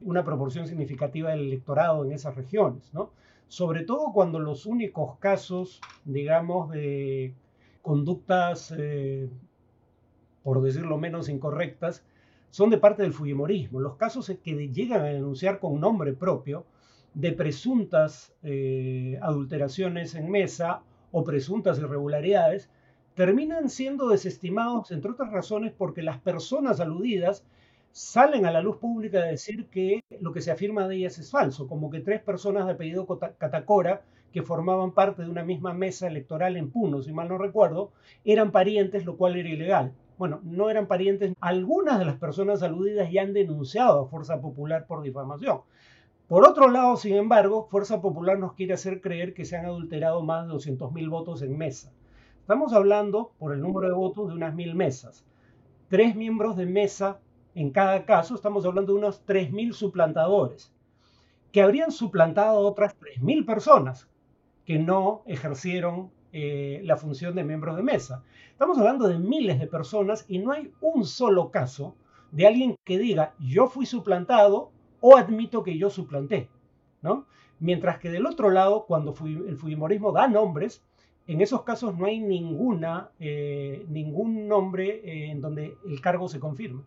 una 0.00 0.24
proporción 0.24 0.66
significativa 0.66 1.30
del 1.30 1.40
electorado 1.40 2.04
en 2.04 2.12
esas 2.12 2.34
regiones, 2.34 2.92
¿no? 2.94 3.10
Sobre 3.48 3.84
todo 3.84 4.12
cuando 4.12 4.38
los 4.38 4.64
únicos 4.66 5.18
casos, 5.18 5.80
digamos, 6.04 6.70
de 6.70 7.34
conductas, 7.84 8.74
eh, 8.76 9.28
por 10.42 10.62
decirlo 10.62 10.98
menos, 10.98 11.28
incorrectas, 11.28 12.02
son 12.50 12.70
de 12.70 12.78
parte 12.78 13.02
del 13.02 13.12
Fujimorismo. 13.12 13.78
Los 13.78 13.96
casos 13.96 14.32
que 14.42 14.68
llegan 14.70 15.02
a 15.02 15.04
denunciar 15.04 15.60
con 15.60 15.78
nombre 15.78 16.14
propio 16.14 16.64
de 17.12 17.32
presuntas 17.32 18.32
eh, 18.42 19.18
adulteraciones 19.22 20.14
en 20.14 20.30
mesa 20.30 20.82
o 21.12 21.24
presuntas 21.24 21.78
irregularidades 21.78 22.70
terminan 23.14 23.68
siendo 23.68 24.08
desestimados, 24.08 24.90
entre 24.90 25.10
otras 25.12 25.30
razones, 25.30 25.72
porque 25.76 26.02
las 26.02 26.18
personas 26.18 26.80
aludidas 26.80 27.44
salen 27.94 28.44
a 28.44 28.50
la 28.50 28.60
luz 28.60 28.78
pública 28.78 29.20
a 29.20 29.26
decir 29.26 29.68
que 29.68 30.02
lo 30.20 30.32
que 30.32 30.40
se 30.40 30.50
afirma 30.50 30.88
de 30.88 30.96
ellas 30.96 31.16
es 31.20 31.30
falso, 31.30 31.68
como 31.68 31.90
que 31.90 32.00
tres 32.00 32.20
personas 32.20 32.66
de 32.66 32.72
apellido 32.72 33.06
Catacora 33.38 34.02
que 34.32 34.42
formaban 34.42 34.90
parte 34.90 35.22
de 35.22 35.30
una 35.30 35.44
misma 35.44 35.74
mesa 35.74 36.08
electoral 36.08 36.56
en 36.56 36.72
Puno, 36.72 37.02
si 37.02 37.12
mal 37.12 37.28
no 37.28 37.38
recuerdo, 37.38 37.92
eran 38.24 38.50
parientes, 38.50 39.04
lo 39.04 39.16
cual 39.16 39.36
era 39.36 39.48
ilegal. 39.48 39.92
Bueno, 40.18 40.40
no 40.42 40.70
eran 40.70 40.88
parientes. 40.88 41.34
Algunas 41.40 42.00
de 42.00 42.04
las 42.04 42.16
personas 42.16 42.64
aludidas 42.64 43.12
ya 43.12 43.22
han 43.22 43.32
denunciado 43.32 44.00
a 44.00 44.08
Fuerza 44.08 44.40
Popular 44.40 44.88
por 44.88 45.02
difamación. 45.02 45.60
Por 46.26 46.44
otro 46.44 46.68
lado, 46.68 46.96
sin 46.96 47.14
embargo, 47.14 47.68
Fuerza 47.70 48.00
Popular 48.02 48.40
nos 48.40 48.54
quiere 48.54 48.74
hacer 48.74 49.00
creer 49.00 49.34
que 49.34 49.44
se 49.44 49.56
han 49.56 49.66
adulterado 49.66 50.20
más 50.20 50.48
de 50.48 50.54
200.000 50.54 51.08
votos 51.08 51.42
en 51.42 51.56
mesa. 51.56 51.92
Estamos 52.40 52.72
hablando, 52.72 53.30
por 53.38 53.54
el 53.54 53.60
número 53.60 53.86
de 53.86 53.94
votos, 53.94 54.28
de 54.28 54.34
unas 54.34 54.52
mil 54.52 54.74
mesas. 54.74 55.24
Tres 55.88 56.16
miembros 56.16 56.56
de 56.56 56.66
mesa 56.66 57.20
en 57.54 57.70
cada 57.70 58.04
caso, 58.04 58.34
estamos 58.34 58.64
hablando 58.66 58.92
de 58.92 58.98
unos 58.98 59.24
3.000 59.26 59.72
suplantadores, 59.72 60.72
que 61.52 61.62
habrían 61.62 61.92
suplantado 61.92 62.58
a 62.58 62.70
otras 62.70 62.96
3.000 62.98 63.46
personas 63.46 64.08
que 64.64 64.78
no 64.78 65.22
ejercieron 65.26 66.10
eh, 66.32 66.80
la 66.84 66.96
función 66.96 67.36
de 67.36 67.44
miembros 67.44 67.76
de 67.76 67.82
mesa. 67.82 68.24
Estamos 68.50 68.76
hablando 68.78 69.06
de 69.06 69.18
miles 69.18 69.60
de 69.60 69.68
personas 69.68 70.24
y 70.26 70.38
no 70.38 70.50
hay 70.50 70.72
un 70.80 71.04
solo 71.04 71.50
caso 71.52 71.94
de 72.32 72.46
alguien 72.48 72.76
que 72.84 72.98
diga 72.98 73.34
yo 73.38 73.68
fui 73.68 73.86
suplantado 73.86 74.72
o 75.00 75.16
admito 75.16 75.62
que 75.62 75.78
yo 75.78 75.90
suplanté, 75.90 76.48
¿no? 77.02 77.26
Mientras 77.60 78.00
que 78.00 78.10
del 78.10 78.26
otro 78.26 78.50
lado, 78.50 78.84
cuando 78.86 79.14
el 79.24 79.56
Fujimorismo 79.56 80.10
da 80.10 80.26
nombres, 80.26 80.82
en 81.28 81.40
esos 81.40 81.62
casos 81.62 81.96
no 81.96 82.06
hay 82.06 82.18
ninguna, 82.18 83.10
eh, 83.20 83.86
ningún 83.88 84.48
nombre 84.48 85.02
eh, 85.04 85.30
en 85.30 85.40
donde 85.40 85.76
el 85.86 86.00
cargo 86.00 86.28
se 86.28 86.40
confirme. 86.40 86.82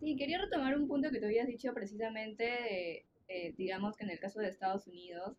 Sí, 0.00 0.16
quería 0.16 0.38
retomar 0.38 0.76
un 0.76 0.86
punto 0.86 1.10
que 1.10 1.18
te 1.18 1.26
habías 1.26 1.48
dicho 1.48 1.74
precisamente, 1.74 3.04
eh, 3.26 3.54
digamos 3.56 3.96
que 3.96 4.04
en 4.04 4.10
el 4.10 4.20
caso 4.20 4.40
de 4.40 4.48
Estados 4.48 4.86
Unidos, 4.86 5.36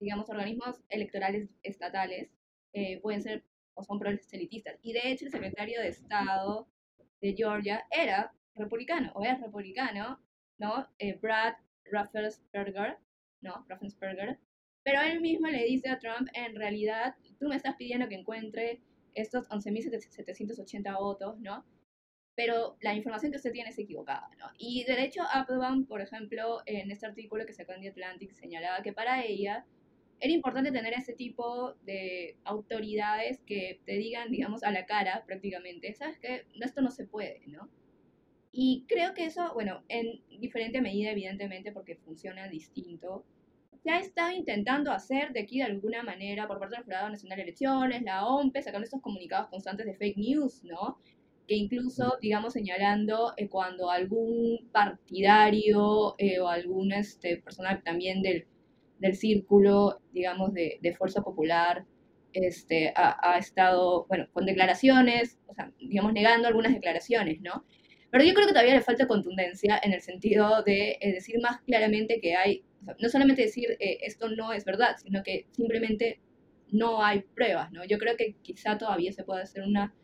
digamos, 0.00 0.30
organismos 0.30 0.82
electorales 0.88 1.50
estatales 1.62 2.30
eh, 2.72 3.00
pueden 3.00 3.22
ser 3.22 3.44
o 3.74 3.82
son 3.82 3.98
proselitistas. 3.98 4.78
Y 4.82 4.92
de 4.92 5.10
hecho 5.10 5.26
el 5.26 5.30
secretario 5.30 5.80
de 5.80 5.88
Estado 5.88 6.68
de 7.20 7.34
Georgia 7.34 7.86
era 7.90 8.32
republicano, 8.54 9.12
o 9.14 9.24
es 9.24 9.40
republicano, 9.40 10.20
¿no? 10.58 10.88
Eh, 10.98 11.18
Brad 11.20 11.54
Raffensperger, 11.84 12.98
¿no? 13.40 13.64
Raffensperger. 13.68 14.38
Pero 14.84 15.00
él 15.02 15.20
mismo 15.20 15.48
le 15.48 15.64
dice 15.64 15.90
a 15.90 15.98
Trump, 15.98 16.28
en 16.34 16.56
realidad, 16.56 17.14
tú 17.38 17.48
me 17.48 17.56
estás 17.56 17.76
pidiendo 17.76 18.08
que 18.08 18.16
encuentre 18.16 18.80
estos 19.14 19.48
11.780 19.50 20.98
votos, 20.98 21.38
¿no? 21.40 21.64
Pero 22.34 22.76
la 22.80 22.94
información 22.94 23.30
que 23.30 23.36
usted 23.36 23.52
tiene 23.52 23.70
es 23.70 23.78
equivocada, 23.78 24.28
¿no? 24.38 24.46
Y 24.58 24.84
de 24.84 25.02
hecho, 25.04 25.22
Applebaum, 25.32 25.86
por 25.86 26.00
ejemplo, 26.00 26.62
en 26.66 26.90
este 26.90 27.06
artículo 27.06 27.44
que 27.44 27.52
sacó 27.52 27.72
en 27.72 27.82
The 27.82 27.88
Atlantic, 27.88 28.32
señalaba 28.32 28.82
que 28.82 28.92
para 28.92 29.24
ella 29.24 29.66
era 30.20 30.32
importante 30.32 30.70
tener 30.70 30.94
ese 30.94 31.12
tipo 31.14 31.74
de 31.84 32.36
autoridades 32.44 33.40
que 33.44 33.80
te 33.84 33.94
digan, 33.94 34.30
digamos, 34.30 34.62
a 34.62 34.70
la 34.70 34.86
cara 34.86 35.24
prácticamente, 35.26 35.92
¿sabes 35.94 36.18
qué? 36.18 36.46
Esto 36.60 36.80
no 36.80 36.90
se 36.90 37.06
puede, 37.06 37.42
¿no? 37.48 37.68
Y 38.52 38.84
creo 38.86 39.14
que 39.14 39.24
eso, 39.24 39.52
bueno, 39.54 39.82
en 39.88 40.22
diferente 40.38 40.80
medida, 40.80 41.10
evidentemente, 41.10 41.72
porque 41.72 41.96
funciona 41.96 42.48
distinto, 42.48 43.24
se 43.82 43.90
ha 43.90 43.98
estado 43.98 44.30
intentando 44.30 44.92
hacer 44.92 45.32
de 45.32 45.40
aquí 45.40 45.58
de 45.58 45.64
alguna 45.64 46.02
manera 46.02 46.46
por 46.46 46.60
parte 46.60 46.76
del 46.76 46.84
Jurado 46.84 47.08
Nacional 47.08 47.36
de 47.36 47.42
Elecciones, 47.42 48.02
la 48.02 48.26
OMP, 48.26 48.56
sacando 48.62 48.84
estos 48.84 49.00
comunicados 49.00 49.48
constantes 49.48 49.86
de 49.86 49.94
fake 49.94 50.18
news, 50.18 50.62
¿no? 50.62 50.98
Que 51.46 51.54
incluso, 51.54 52.18
digamos, 52.20 52.52
señalando 52.52 53.34
eh, 53.36 53.48
cuando 53.48 53.90
algún 53.90 54.68
partidario 54.72 56.14
eh, 56.18 56.38
o 56.40 56.48
alguna 56.48 56.98
este, 56.98 57.38
persona 57.38 57.82
también 57.82 58.22
del, 58.22 58.46
del 58.98 59.16
círculo, 59.16 60.00
digamos, 60.12 60.52
de, 60.54 60.78
de 60.80 60.94
Fuerza 60.94 61.22
Popular, 61.22 61.84
este, 62.32 62.92
ha, 62.96 63.34
ha, 63.34 63.38
estado, 63.38 64.06
bueno, 64.08 64.26
con 64.32 64.46
declaraciones, 64.46 65.38
o 65.46 65.54
sea, 65.54 65.70
digamos, 65.78 66.12
negando 66.12 66.48
algunas 66.48 66.72
declaraciones, 66.72 67.40
¿no? 67.40 67.64
Pero 68.10 68.24
yo 68.24 68.34
creo 68.34 68.46
que 68.46 68.52
todavía 68.52 68.74
le 68.74 68.80
falta 68.80 69.06
contundencia 69.06 69.80
en 69.82 69.92
el 69.92 70.02
sentido 70.02 70.62
de 70.62 70.98
eh, 71.00 71.12
decir 71.12 71.40
más 71.40 71.60
claramente 71.62 72.20
que 72.20 72.36
hay, 72.36 72.64
no 72.98 73.08
solamente 73.08 73.42
decir 73.42 73.76
esto 73.78 74.28
no 74.28 74.52
es 74.52 74.64
verdad, 74.64 74.96
sino 75.02 75.22
que 75.22 75.46
simplemente 75.52 76.20
no 76.72 77.02
hay 77.02 77.20
pruebas, 77.20 77.70
¿no? 77.72 77.84
Yo 77.84 77.98
creo 77.98 78.16
que 78.16 78.34
quizá 78.42 78.76
todavía 78.76 79.12
se 79.12 79.24
puede 79.24 79.42
hacer 79.42 79.62
una 79.62 79.94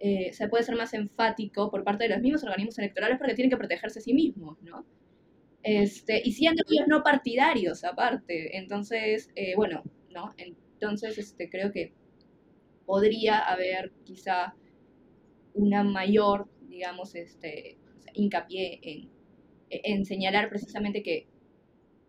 eh, 0.00 0.32
se 0.32 0.48
puede 0.48 0.64
ser 0.64 0.76
más 0.76 0.94
enfático 0.94 1.70
por 1.70 1.84
parte 1.84 2.04
de 2.04 2.10
los 2.10 2.20
mismos 2.20 2.44
organismos 2.44 2.78
electorales 2.78 3.18
porque 3.18 3.34
tienen 3.34 3.50
que 3.50 3.56
protegerse 3.56 3.98
a 3.98 4.02
sí 4.02 4.14
mismos, 4.14 4.60
¿no? 4.62 4.86
Este, 5.62 6.22
y 6.24 6.32
siendo 6.32 6.62
ellos 6.70 6.86
no 6.88 7.02
partidarios 7.02 7.84
aparte. 7.84 8.56
Entonces, 8.56 9.30
eh, 9.34 9.54
bueno, 9.56 9.82
¿no? 10.10 10.34
Entonces, 10.38 11.18
este, 11.18 11.50
creo 11.50 11.72
que 11.72 11.92
podría 12.86 13.38
haber 13.38 13.92
quizá 14.04 14.54
una 15.54 15.82
mayor, 15.84 16.48
digamos, 16.68 17.14
este, 17.14 17.76
hincapié 18.14 18.80
en, 18.82 19.10
en 19.70 20.04
señalar 20.04 20.48
precisamente 20.48 21.02
que, 21.02 21.26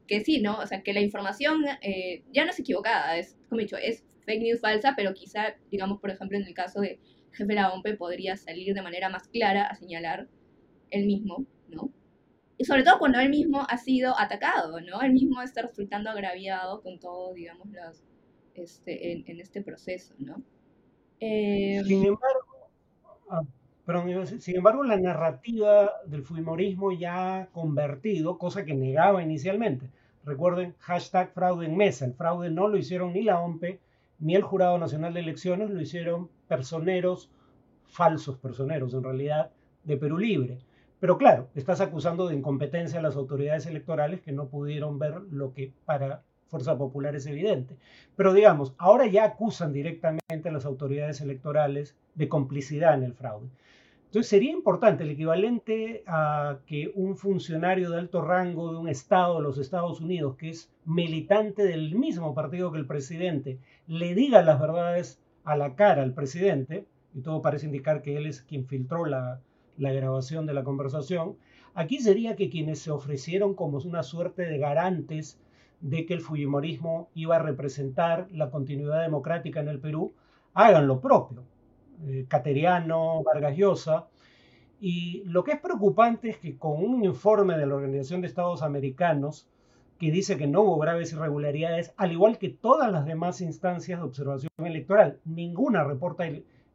que 0.07 0.21
sí, 0.21 0.41
¿no? 0.41 0.59
O 0.59 0.67
sea, 0.67 0.81
que 0.83 0.93
la 0.93 1.01
información 1.01 1.65
eh, 1.81 2.23
ya 2.31 2.45
no 2.45 2.51
es 2.51 2.59
equivocada, 2.59 3.17
es, 3.17 3.37
como 3.47 3.61
he 3.61 3.63
dicho, 3.65 3.77
es 3.77 4.03
fake 4.25 4.41
news 4.41 4.61
falsa, 4.61 4.93
pero 4.95 5.13
quizá, 5.13 5.55
digamos, 5.71 5.99
por 5.99 6.09
ejemplo, 6.11 6.37
en 6.37 6.45
el 6.45 6.53
caso 6.53 6.81
de 6.81 6.99
jefe 7.31 7.45
de 7.45 7.55
la 7.55 7.71
OMP 7.71 7.97
podría 7.97 8.37
salir 8.37 8.73
de 8.73 8.81
manera 8.81 9.09
más 9.09 9.27
clara 9.27 9.67
a 9.67 9.75
señalar 9.75 10.27
él 10.91 11.05
mismo, 11.05 11.45
¿no? 11.67 11.91
Y 12.57 12.65
sobre 12.65 12.83
todo 12.83 12.99
cuando 12.99 13.19
él 13.19 13.29
mismo 13.29 13.65
ha 13.69 13.77
sido 13.77 14.19
atacado, 14.19 14.81
¿no? 14.81 15.01
Él 15.01 15.13
mismo 15.13 15.41
está 15.41 15.61
resultando 15.61 16.09
agraviado 16.09 16.81
con 16.81 16.99
todo, 16.99 17.33
digamos, 17.33 17.67
los, 17.69 18.03
este, 18.53 19.31
en, 19.31 19.39
este 19.39 19.61
proceso, 19.61 20.13
¿no? 20.17 20.41
Eh, 21.19 21.81
sin 21.85 22.05
embargo, 22.05 22.69
ah, 23.29 23.43
sin 24.39 24.57
embargo, 24.57 24.83
la 24.83 24.97
narrativa 24.97 25.91
del 26.05 26.23
Fujimorismo 26.23 26.91
ya 26.91 27.39
ha 27.39 27.45
convertido, 27.47 28.37
cosa 28.37 28.65
que 28.65 28.73
negaba 28.73 29.23
inicialmente. 29.23 29.89
Recuerden, 30.25 30.75
hashtag 30.79 31.31
fraude 31.31 31.65
en 31.65 31.77
mesa. 31.77 32.05
El 32.05 32.13
fraude 32.13 32.49
no 32.49 32.67
lo 32.67 32.77
hicieron 32.77 33.13
ni 33.13 33.23
la 33.23 33.39
OMP 33.39 33.79
ni 34.19 34.35
el 34.35 34.43
Jurado 34.43 34.77
Nacional 34.77 35.13
de 35.13 35.21
Elecciones, 35.21 35.69
lo 35.69 35.81
hicieron 35.81 36.29
personeros, 36.49 37.31
falsos 37.85 38.37
personeros 38.37 38.93
en 38.93 39.03
realidad, 39.03 39.51
de 39.85 39.95
Perú 39.95 40.17
Libre. 40.17 40.57
Pero 40.99 41.17
claro, 41.17 41.47
estás 41.55 41.79
acusando 41.79 42.27
de 42.27 42.35
incompetencia 42.35 42.99
a 42.99 43.03
las 43.03 43.15
autoridades 43.15 43.65
electorales 43.65 44.19
que 44.19 44.33
no 44.33 44.47
pudieron 44.49 44.99
ver 44.99 45.21
lo 45.31 45.53
que 45.53 45.71
para 45.85 46.23
Fuerza 46.47 46.77
Popular 46.77 47.15
es 47.15 47.25
evidente. 47.27 47.77
Pero 48.17 48.33
digamos, 48.33 48.73
ahora 48.77 49.07
ya 49.07 49.23
acusan 49.23 49.71
directamente 49.71 50.49
a 50.49 50.51
las 50.51 50.65
autoridades 50.65 51.21
electorales 51.21 51.95
de 52.15 52.27
complicidad 52.27 52.95
en 52.95 53.03
el 53.03 53.13
fraude. 53.13 53.47
Entonces 54.07 54.29
sería 54.29 54.51
importante 54.51 55.03
el 55.03 55.11
equivalente 55.11 56.03
a 56.07 56.57
que 56.65 56.91
un 56.95 57.15
funcionario 57.15 57.91
de 57.91 57.99
alto 57.99 58.23
rango 58.23 58.71
de 58.71 58.79
un 58.79 58.89
estado 58.89 59.37
de 59.37 59.43
los 59.43 59.59
Estados 59.59 60.01
Unidos, 60.01 60.35
que 60.35 60.49
es 60.49 60.73
militante 60.83 61.63
del 61.63 61.93
mismo 61.93 62.33
partido 62.33 62.71
que 62.71 62.79
el 62.79 62.87
presidente, 62.87 63.59
le 63.85 64.15
diga 64.15 64.41
las 64.41 64.59
verdades 64.59 65.21
a 65.49 65.57
la 65.57 65.73
cara 65.73 66.03
al 66.03 66.13
presidente, 66.13 66.85
y 67.15 67.21
todo 67.21 67.41
parece 67.41 67.65
indicar 67.65 68.03
que 68.03 68.15
él 68.15 68.27
es 68.27 68.43
quien 68.43 68.67
filtró 68.67 69.05
la, 69.05 69.41
grabación 69.77 70.45
de 70.45 70.53
la 70.53 70.63
conversación, 70.63 71.37
aquí 71.73 71.99
sería 71.99 72.35
que 72.35 72.51
quienes 72.51 72.79
se 72.79 72.91
ofrecieron 72.91 73.55
como 73.55 73.79
una 73.79 74.03
suerte 74.03 74.43
de 74.43 74.59
garantes 74.59 75.39
de 75.81 76.05
que 76.05 76.13
el 76.13 76.21
Fujimorismo 76.21 77.09
iba 77.15 77.37
a 77.37 77.41
representar 77.41 78.27
la 78.31 78.51
continuidad 78.51 79.01
democrática 79.01 79.59
en 79.59 79.69
el 79.69 79.79
Perú, 79.79 80.13
hagan 80.53 80.85
lo 80.85 81.01
propio. 81.01 81.43
Eh, 82.05 82.25
Cateriano, 82.27 83.23
Vargas 83.23 83.57
Llosa. 83.57 84.07
Y 84.79 85.23
lo 85.25 85.43
que 85.43 85.53
es 85.53 85.59
preocupante 85.59 86.29
es 86.29 86.37
que 86.37 86.57
con 86.57 86.83
un 86.83 87.03
informe 87.03 87.57
de 87.57 87.65
la 87.65 87.75
Organización 87.75 88.21
de 88.21 88.27
Estados 88.27 88.61
Americanos 88.61 89.47
que 89.99 90.11
dice 90.11 90.37
que 90.37 90.47
no 90.47 90.61
hubo 90.61 90.79
graves 90.79 91.11
irregularidades, 91.11 91.93
al 91.97 92.13
igual 92.13 92.37
que 92.37 92.49
todas 92.49 92.89
las 92.91 93.05
demás 93.05 93.41
instancias 93.41 93.99
de 93.99 94.05
observación 94.05 94.49
electoral, 94.59 95.19
ninguna 95.25 95.83
reporta 95.83 96.23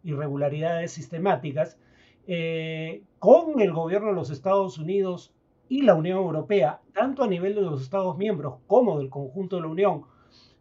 irregularidades 0.02 0.92
sistemáticas, 0.92 1.78
eh, 2.26 3.02
con 3.18 3.60
el 3.60 3.72
gobierno 3.72 4.08
de 4.08 4.14
los 4.14 4.30
Estados 4.30 4.78
Unidos 4.78 5.34
y 5.70 5.82
la 5.82 5.94
Unión 5.94 6.18
Europea, 6.18 6.82
tanto 6.92 7.22
a 7.24 7.26
nivel 7.26 7.54
de 7.54 7.62
los 7.62 7.82
Estados 7.82 8.18
miembros 8.18 8.56
como 8.66 8.98
del 8.98 9.08
conjunto 9.08 9.56
de 9.56 9.62
la 9.62 9.68
Unión, 9.68 10.04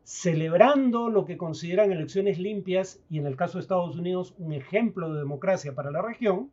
celebrando 0.04 1.10
lo 1.10 1.26
que 1.26 1.38
consideran 1.38 1.92
elecciones 1.92 2.40
limpias 2.40 3.04
y 3.10 3.20
en 3.20 3.28
el 3.28 3.36
caso 3.36 3.58
de 3.58 3.62
Estados 3.62 3.98
Unidos 3.98 4.36
un 4.38 4.54
ejemplo 4.54 5.14
de 5.14 5.20
democracia 5.20 5.76
para 5.76 5.92
la 5.92 6.02
región, 6.02 6.52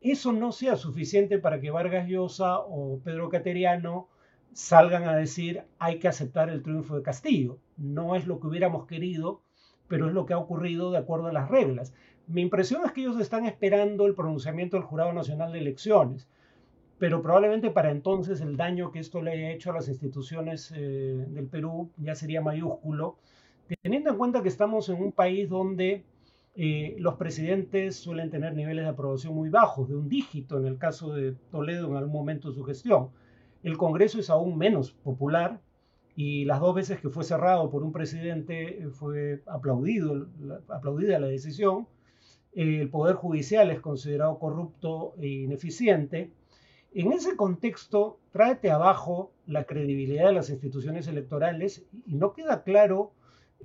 eso 0.00 0.32
no 0.32 0.50
sea 0.50 0.76
suficiente 0.76 1.38
para 1.38 1.60
que 1.60 1.70
Vargas 1.70 2.08
Llosa 2.08 2.58
o 2.58 3.00
Pedro 3.04 3.28
Cateriano 3.28 4.08
salgan 4.54 5.04
a 5.04 5.16
decir 5.16 5.64
hay 5.78 5.98
que 5.98 6.08
aceptar 6.08 6.50
el 6.50 6.62
triunfo 6.62 6.96
de 6.96 7.02
Castillo. 7.02 7.58
No 7.76 8.16
es 8.16 8.26
lo 8.26 8.40
que 8.40 8.46
hubiéramos 8.46 8.86
querido, 8.86 9.42
pero 9.88 10.08
es 10.08 10.14
lo 10.14 10.26
que 10.26 10.34
ha 10.34 10.38
ocurrido 10.38 10.90
de 10.90 10.98
acuerdo 10.98 11.26
a 11.26 11.32
las 11.32 11.50
reglas. 11.50 11.94
Mi 12.26 12.42
impresión 12.42 12.82
es 12.84 12.92
que 12.92 13.02
ellos 13.02 13.20
están 13.20 13.46
esperando 13.46 14.06
el 14.06 14.14
pronunciamiento 14.14 14.76
del 14.76 14.86
Jurado 14.86 15.12
Nacional 15.12 15.52
de 15.52 15.58
Elecciones 15.58 16.28
pero 17.02 17.20
probablemente 17.20 17.72
para 17.72 17.90
entonces 17.90 18.40
el 18.42 18.56
daño 18.56 18.92
que 18.92 19.00
esto 19.00 19.20
le 19.22 19.32
haya 19.32 19.50
hecho 19.50 19.70
a 19.70 19.74
las 19.74 19.88
instituciones 19.88 20.72
eh, 20.72 21.26
del 21.30 21.48
Perú 21.48 21.90
ya 21.96 22.14
sería 22.14 22.40
mayúsculo, 22.40 23.16
teniendo 23.82 24.10
en 24.10 24.16
cuenta 24.16 24.40
que 24.40 24.48
estamos 24.48 24.88
en 24.88 25.02
un 25.02 25.10
país 25.10 25.48
donde 25.48 26.04
eh, 26.54 26.94
los 27.00 27.16
presidentes 27.16 27.96
suelen 27.96 28.30
tener 28.30 28.54
niveles 28.54 28.84
de 28.84 28.90
aprobación 28.90 29.34
muy 29.34 29.48
bajos, 29.48 29.88
de 29.88 29.96
un 29.96 30.08
dígito 30.08 30.58
en 30.58 30.66
el 30.66 30.78
caso 30.78 31.12
de 31.12 31.32
Toledo 31.50 31.88
en 31.88 31.96
algún 31.96 32.12
momento 32.12 32.50
de 32.50 32.54
su 32.54 32.62
gestión. 32.62 33.08
El 33.62 33.76
Congreso 33.76 34.18
es 34.18 34.30
aún 34.30 34.58
menos 34.58 34.92
popular 34.92 35.60
y 36.16 36.44
las 36.44 36.60
dos 36.60 36.74
veces 36.74 37.00
que 37.00 37.08
fue 37.08 37.24
cerrado 37.24 37.70
por 37.70 37.82
un 37.82 37.92
presidente 37.92 38.82
eh, 38.82 38.88
fue 38.88 39.42
aplaudido, 39.46 40.28
aplaudida 40.68 41.18
la 41.18 41.28
decisión. 41.28 41.86
El 42.52 42.90
Poder 42.90 43.16
Judicial 43.16 43.70
es 43.70 43.80
considerado 43.80 44.38
corrupto 44.38 45.14
e 45.18 45.28
ineficiente 45.28 46.30
en 46.94 47.12
ese 47.12 47.36
contexto, 47.36 48.18
tráete 48.32 48.70
abajo 48.70 49.32
la 49.46 49.64
credibilidad 49.64 50.26
de 50.26 50.34
las 50.34 50.50
instituciones 50.50 51.06
electorales 51.06 51.86
y 52.06 52.14
no 52.16 52.34
queda 52.34 52.64
claro 52.64 53.12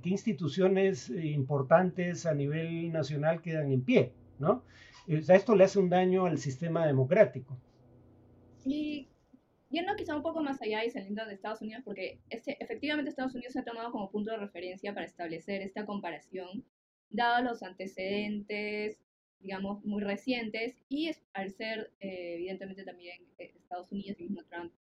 qué 0.02 0.08
instituciones 0.08 1.10
eh, 1.10 1.26
importantes 1.26 2.24
a 2.24 2.32
nivel 2.32 2.90
nacional 2.90 3.42
quedan 3.42 3.70
en 3.70 3.82
pie, 3.82 4.12
¿no? 4.38 4.62
Esto 5.06 5.54
le 5.54 5.64
hace 5.64 5.78
un 5.78 5.90
daño 5.90 6.24
al 6.24 6.38
sistema 6.38 6.86
democrático. 6.86 7.56
Y 8.64 9.08
yendo 9.70 9.94
quizá 9.96 10.16
un 10.16 10.22
poco 10.22 10.42
más 10.42 10.60
allá 10.62 10.84
y 10.84 10.90
saliendo 10.90 11.24
de 11.24 11.34
Estados 11.34 11.60
Unidos, 11.62 11.82
porque 11.84 12.20
este, 12.30 12.56
efectivamente 12.62 13.10
Estados 13.10 13.34
Unidos 13.34 13.52
se 13.52 13.60
ha 13.60 13.64
tomado 13.64 13.92
como 13.92 14.10
punto 14.10 14.30
de 14.30 14.38
referencia 14.38 14.94
para 14.94 15.06
establecer 15.06 15.62
esta 15.62 15.84
comparación, 15.84 16.64
dado 17.10 17.42
los 17.42 17.62
antecedentes 17.62 18.98
digamos, 19.40 19.84
muy 19.84 20.02
recientes 20.02 20.76
y 20.88 21.08
es, 21.08 21.22
al 21.32 21.50
ser 21.52 21.92
eh, 22.00 22.34
evidentemente 22.34 22.84
también 22.84 23.18
eh, 23.38 23.52
Estados 23.56 23.90
Unidos 23.92 24.18
y 24.18 24.24
mismo 24.24 24.42
Trump 24.44 24.72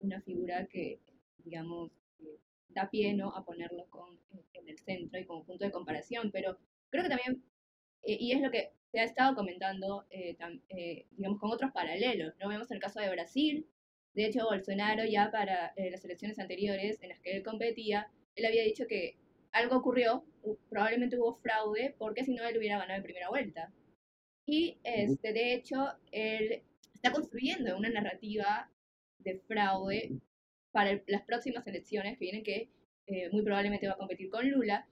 una 0.00 0.20
figura 0.22 0.66
que, 0.66 1.00
digamos, 1.38 1.90
eh, 2.20 2.38
da 2.68 2.88
pie 2.88 3.14
¿no? 3.14 3.30
a 3.30 3.44
ponerlo 3.44 3.86
con, 3.90 4.18
en 4.54 4.68
el 4.68 4.78
centro 4.78 5.18
y 5.18 5.24
como 5.24 5.44
punto 5.44 5.64
de 5.64 5.72
comparación, 5.72 6.30
pero 6.32 6.56
creo 6.90 7.02
que 7.02 7.10
también, 7.10 7.42
y 8.04 8.32
es 8.32 8.40
lo 8.40 8.50
que 8.50 8.70
se 8.92 9.00
ha 9.00 9.04
estado 9.04 9.34
comentando, 9.34 10.06
digamos, 11.10 11.40
con 11.40 11.50
otros 11.50 11.72
paralelos, 11.72 12.34
¿no? 12.38 12.48
Vemos 12.48 12.70
el 12.70 12.78
caso 12.78 13.00
de 13.00 13.10
Brasil, 13.10 13.66
de 14.18 14.26
hecho, 14.26 14.46
Bolsonaro 14.46 15.04
ya 15.04 15.30
para 15.30 15.72
las 15.76 16.04
elecciones 16.04 16.40
anteriores 16.40 16.98
en 17.02 17.10
las 17.10 17.20
que 17.20 17.36
él 17.36 17.44
competía, 17.44 18.10
él 18.34 18.46
había 18.46 18.64
dicho 18.64 18.86
que 18.88 19.16
algo 19.52 19.76
ocurrió, 19.76 20.24
probablemente 20.68 21.16
hubo 21.16 21.36
fraude, 21.36 21.94
porque 21.98 22.24
si 22.24 22.34
no 22.34 22.44
él 22.44 22.58
hubiera 22.58 22.78
ganado 22.78 22.96
en 22.96 23.04
primera 23.04 23.28
vuelta. 23.28 23.72
Y 24.44 24.78
este, 24.82 25.32
de 25.32 25.54
hecho, 25.54 25.86
él 26.10 26.62
está 26.94 27.12
construyendo 27.12 27.76
una 27.76 27.90
narrativa 27.90 28.68
de 29.20 29.38
fraude 29.46 30.10
para 30.72 31.00
las 31.06 31.22
próximas 31.22 31.64
elecciones 31.68 32.18
que 32.18 32.24
vienen, 32.24 32.42
que 32.42 32.70
eh, 33.06 33.30
muy 33.30 33.42
probablemente 33.42 33.86
va 33.86 33.94
a 33.94 33.98
competir 33.98 34.30
con 34.30 34.50
Lula. 34.50 34.88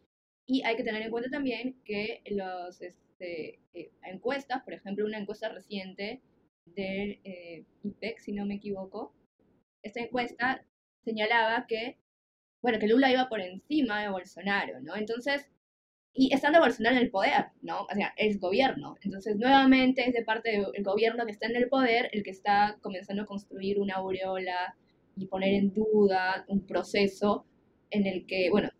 Y 0.46 0.62
hay 0.62 0.76
que 0.76 0.84
tener 0.84 1.02
en 1.02 1.10
cuenta 1.10 1.30
también 1.30 1.82
que 1.84 2.22
las 2.26 2.80
este, 2.80 3.58
eh, 3.74 3.90
encuestas, 4.04 4.62
por 4.62 4.72
ejemplo, 4.72 5.04
una 5.04 5.18
encuesta 5.18 5.48
reciente 5.48 6.22
del 6.66 7.18
eh, 7.24 7.64
IPEC, 7.82 8.18
si 8.18 8.32
no 8.32 8.46
me 8.46 8.54
equivoco, 8.56 9.15
esta 9.86 10.00
encuesta 10.00 10.64
señalaba 11.04 11.66
que, 11.66 11.98
bueno, 12.62 12.78
que 12.78 12.88
Lula 12.88 13.10
iba 13.10 13.28
por 13.28 13.40
encima 13.40 14.02
de 14.02 14.10
Bolsonaro, 14.10 14.80
¿no? 14.80 14.96
Entonces, 14.96 15.46
y 16.12 16.32
estando 16.34 16.60
Bolsonaro 16.60 16.96
en 16.96 17.02
el 17.02 17.10
poder, 17.10 17.46
¿no? 17.62 17.82
O 17.82 17.94
sea, 17.94 18.14
es 18.16 18.40
gobierno. 18.40 18.96
Entonces, 19.02 19.36
nuevamente 19.36 20.08
es 20.08 20.14
de 20.14 20.24
parte 20.24 20.50
del 20.50 20.82
gobierno 20.82 21.26
que 21.26 21.32
está 21.32 21.46
en 21.46 21.56
el 21.56 21.68
poder 21.68 22.08
el 22.12 22.22
que 22.22 22.30
está 22.30 22.78
comenzando 22.80 23.22
a 23.22 23.26
construir 23.26 23.78
una 23.78 23.96
aureola 23.96 24.76
y 25.16 25.26
poner 25.26 25.54
en 25.54 25.72
duda 25.72 26.44
un 26.48 26.66
proceso 26.66 27.44
en 27.90 28.06
el 28.06 28.26
que, 28.26 28.50
bueno, 28.50 28.70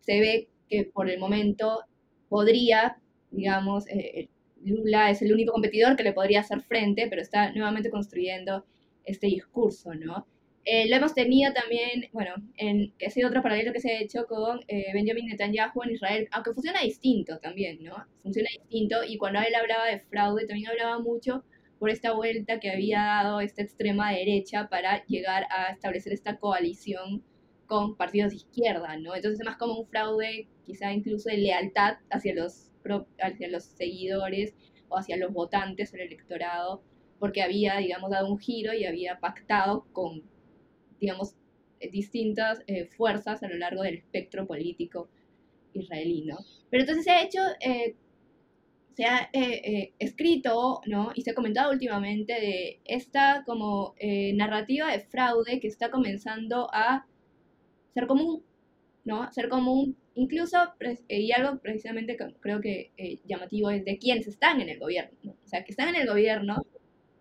se 0.00 0.20
ve 0.20 0.48
que 0.68 0.84
por 0.84 1.08
el 1.08 1.18
momento 1.18 1.84
podría, 2.28 2.98
digamos, 3.30 3.86
eh, 3.88 4.20
eh, 4.20 4.28
Lula 4.64 5.10
es 5.10 5.22
el 5.22 5.32
único 5.32 5.52
competidor 5.52 5.96
que 5.96 6.02
le 6.02 6.12
podría 6.12 6.40
hacer 6.40 6.60
frente, 6.60 7.06
pero 7.08 7.22
está 7.22 7.52
nuevamente 7.52 7.90
construyendo 7.90 8.64
este 9.04 9.26
discurso, 9.26 9.94
¿no? 9.94 10.26
Eh, 10.64 10.88
lo 10.88 10.96
hemos 10.96 11.14
tenido 11.14 11.52
también, 11.52 12.08
bueno, 12.12 12.34
en, 12.56 12.92
que 12.96 13.06
ha 13.06 13.10
sido 13.10 13.28
otro 13.28 13.42
paralelo 13.42 13.72
que 13.72 13.80
se 13.80 13.90
ha 13.90 14.00
hecho 14.00 14.26
con 14.26 14.60
eh, 14.68 14.92
Benjamin 14.92 15.26
Netanyahu 15.26 15.82
en 15.82 15.90
Israel, 15.90 16.28
aunque 16.30 16.52
funciona 16.52 16.80
distinto 16.82 17.38
también, 17.38 17.82
¿no? 17.82 17.96
Funciona 18.22 18.48
distinto 18.60 19.02
y 19.04 19.18
cuando 19.18 19.40
él 19.40 19.54
hablaba 19.56 19.86
de 19.86 19.98
fraude 19.98 20.46
también 20.46 20.70
hablaba 20.70 21.00
mucho 21.00 21.44
por 21.80 21.90
esta 21.90 22.12
vuelta 22.12 22.60
que 22.60 22.70
había 22.70 22.98
dado 23.00 23.40
esta 23.40 23.62
extrema 23.62 24.12
derecha 24.12 24.68
para 24.68 25.04
llegar 25.06 25.46
a 25.50 25.72
establecer 25.72 26.12
esta 26.12 26.38
coalición 26.38 27.24
con 27.66 27.96
partidos 27.96 28.30
de 28.30 28.36
izquierda, 28.36 28.96
¿no? 28.98 29.16
Entonces 29.16 29.40
es 29.40 29.46
más 29.46 29.56
como 29.56 29.80
un 29.80 29.86
fraude 29.88 30.46
quizá 30.64 30.92
incluso 30.92 31.28
de 31.28 31.38
lealtad 31.38 31.96
hacia 32.10 32.34
los, 32.34 32.70
hacia 33.20 33.48
los 33.48 33.64
seguidores 33.64 34.54
o 34.88 34.96
hacia 34.96 35.16
los 35.16 35.32
votantes 35.32 35.92
o 35.92 35.96
el 35.96 36.02
electorado, 36.02 36.82
porque 37.18 37.42
había, 37.42 37.78
digamos, 37.78 38.10
dado 38.10 38.30
un 38.30 38.38
giro 38.38 38.72
y 38.74 38.84
había 38.84 39.18
pactado 39.18 39.86
con 39.92 40.22
digamos, 41.02 41.34
eh, 41.80 41.90
distintas 41.90 42.62
eh, 42.68 42.86
fuerzas 42.86 43.42
a 43.42 43.48
lo 43.48 43.56
largo 43.56 43.82
del 43.82 43.96
espectro 43.96 44.46
político 44.46 45.08
israelí, 45.74 46.24
¿no? 46.24 46.38
Pero 46.70 46.82
entonces 46.82 47.04
se 47.04 47.10
ha 47.10 47.22
hecho, 47.24 47.40
eh, 47.60 47.96
se 48.94 49.04
ha 49.04 49.30
escrito, 49.98 50.80
¿no? 50.86 51.12
Y 51.14 51.22
se 51.22 51.30
ha 51.30 51.34
comentado 51.34 51.72
últimamente 51.72 52.34
de 52.34 52.80
esta 52.84 53.42
como 53.46 53.94
narrativa 54.34 54.92
de 54.92 55.00
fraude 55.00 55.60
que 55.60 55.68
está 55.68 55.90
comenzando 55.90 56.68
a 56.74 57.06
ser 57.94 58.06
común, 58.06 58.44
¿no? 59.04 59.32
Ser 59.32 59.48
común, 59.48 59.96
incluso, 60.14 60.58
y 61.08 61.32
algo 61.32 61.58
precisamente 61.58 62.18
creo 62.40 62.60
que 62.60 62.92
llamativo 63.24 63.70
es 63.70 63.82
de 63.86 63.96
quienes 63.96 64.26
están 64.26 64.60
en 64.60 64.68
el 64.68 64.78
gobierno, 64.78 65.18
¿no? 65.22 65.32
O 65.32 65.48
sea, 65.48 65.64
que 65.64 65.72
están 65.72 65.88
en 65.88 66.02
el 66.02 66.06
gobierno 66.06 66.58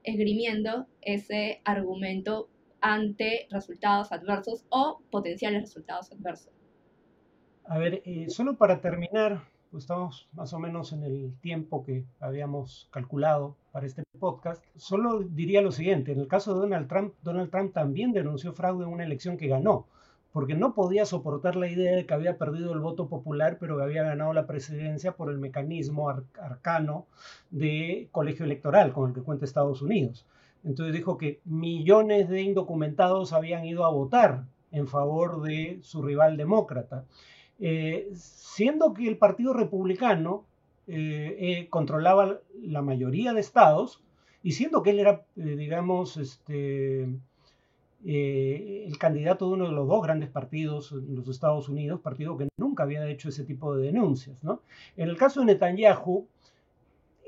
esgrimiendo 0.03 0.87
ese 1.01 1.61
argumento 1.63 2.50
ante 2.81 3.47
resultados 3.49 4.11
adversos 4.11 4.65
o 4.69 5.01
potenciales 5.11 5.61
resultados 5.61 6.11
adversos. 6.11 6.51
A 7.65 7.77
ver, 7.77 8.01
eh, 8.05 8.25
solo 8.29 8.57
para 8.57 8.81
terminar, 8.81 9.43
pues 9.69 9.83
estamos 9.83 10.27
más 10.33 10.51
o 10.53 10.59
menos 10.59 10.91
en 10.91 11.03
el 11.03 11.33
tiempo 11.39 11.85
que 11.85 12.05
habíamos 12.19 12.89
calculado 12.91 13.55
para 13.71 13.85
este 13.85 14.03
podcast. 14.19 14.63
Solo 14.75 15.19
diría 15.21 15.61
lo 15.61 15.71
siguiente, 15.71 16.11
en 16.11 16.19
el 16.19 16.27
caso 16.27 16.53
de 16.53 16.59
Donald 16.59 16.89
Trump, 16.89 17.13
Donald 17.23 17.49
Trump 17.49 17.73
también 17.73 18.11
denunció 18.11 18.51
fraude 18.51 18.83
en 18.83 18.91
una 18.91 19.05
elección 19.05 19.37
que 19.37 19.47
ganó, 19.47 19.87
porque 20.33 20.55
no 20.55 20.73
podía 20.73 21.05
soportar 21.05 21.55
la 21.55 21.67
idea 21.67 21.95
de 21.95 22.05
que 22.05 22.13
había 22.13 22.37
perdido 22.37 22.73
el 22.73 22.79
voto 22.79 23.07
popular, 23.07 23.57
pero 23.59 23.77
que 23.77 23.83
había 23.83 24.03
ganado 24.03 24.33
la 24.33 24.47
presidencia 24.47 25.13
por 25.13 25.29
el 25.29 25.37
mecanismo 25.37 26.09
arcano 26.09 27.05
de 27.51 28.09
colegio 28.11 28.45
electoral 28.45 28.91
con 28.91 29.09
el 29.09 29.15
que 29.15 29.21
cuenta 29.21 29.45
Estados 29.45 29.81
Unidos. 29.81 30.25
Entonces 30.63 30.93
dijo 30.93 31.17
que 31.17 31.39
millones 31.45 32.29
de 32.29 32.41
indocumentados 32.41 33.33
habían 33.33 33.65
ido 33.65 33.85
a 33.85 33.91
votar 33.91 34.45
en 34.71 34.87
favor 34.87 35.41
de 35.41 35.79
su 35.81 36.01
rival 36.01 36.37
demócrata, 36.37 37.05
eh, 37.59 38.09
siendo 38.13 38.93
que 38.93 39.07
el 39.07 39.17
Partido 39.17 39.53
Republicano 39.53 40.45
eh, 40.87 41.35
eh, 41.39 41.67
controlaba 41.69 42.39
la 42.63 42.81
mayoría 42.81 43.33
de 43.33 43.41
estados 43.41 44.01
y 44.43 44.53
siendo 44.53 44.81
que 44.81 44.91
él 44.91 44.99
era, 44.99 45.23
digamos, 45.35 46.17
este, 46.17 47.03
el 48.03 48.97
candidato 48.97 49.47
de 49.47 49.53
uno 49.53 49.67
de 49.67 49.73
los 49.73 49.87
dos 49.87 50.01
grandes 50.01 50.29
partidos 50.29 50.91
en 50.91 51.15
los 51.15 51.27
Estados 51.27 51.69
Unidos, 51.69 52.01
partido 52.01 52.37
que 52.37 52.47
nunca 52.57 52.83
había 52.83 53.07
hecho 53.07 53.29
ese 53.29 53.43
tipo 53.43 53.75
de 53.75 53.85
denuncias. 53.85 54.41
En 54.97 55.09
el 55.09 55.17
caso 55.17 55.41
de 55.41 55.47
Netanyahu, 55.47 56.25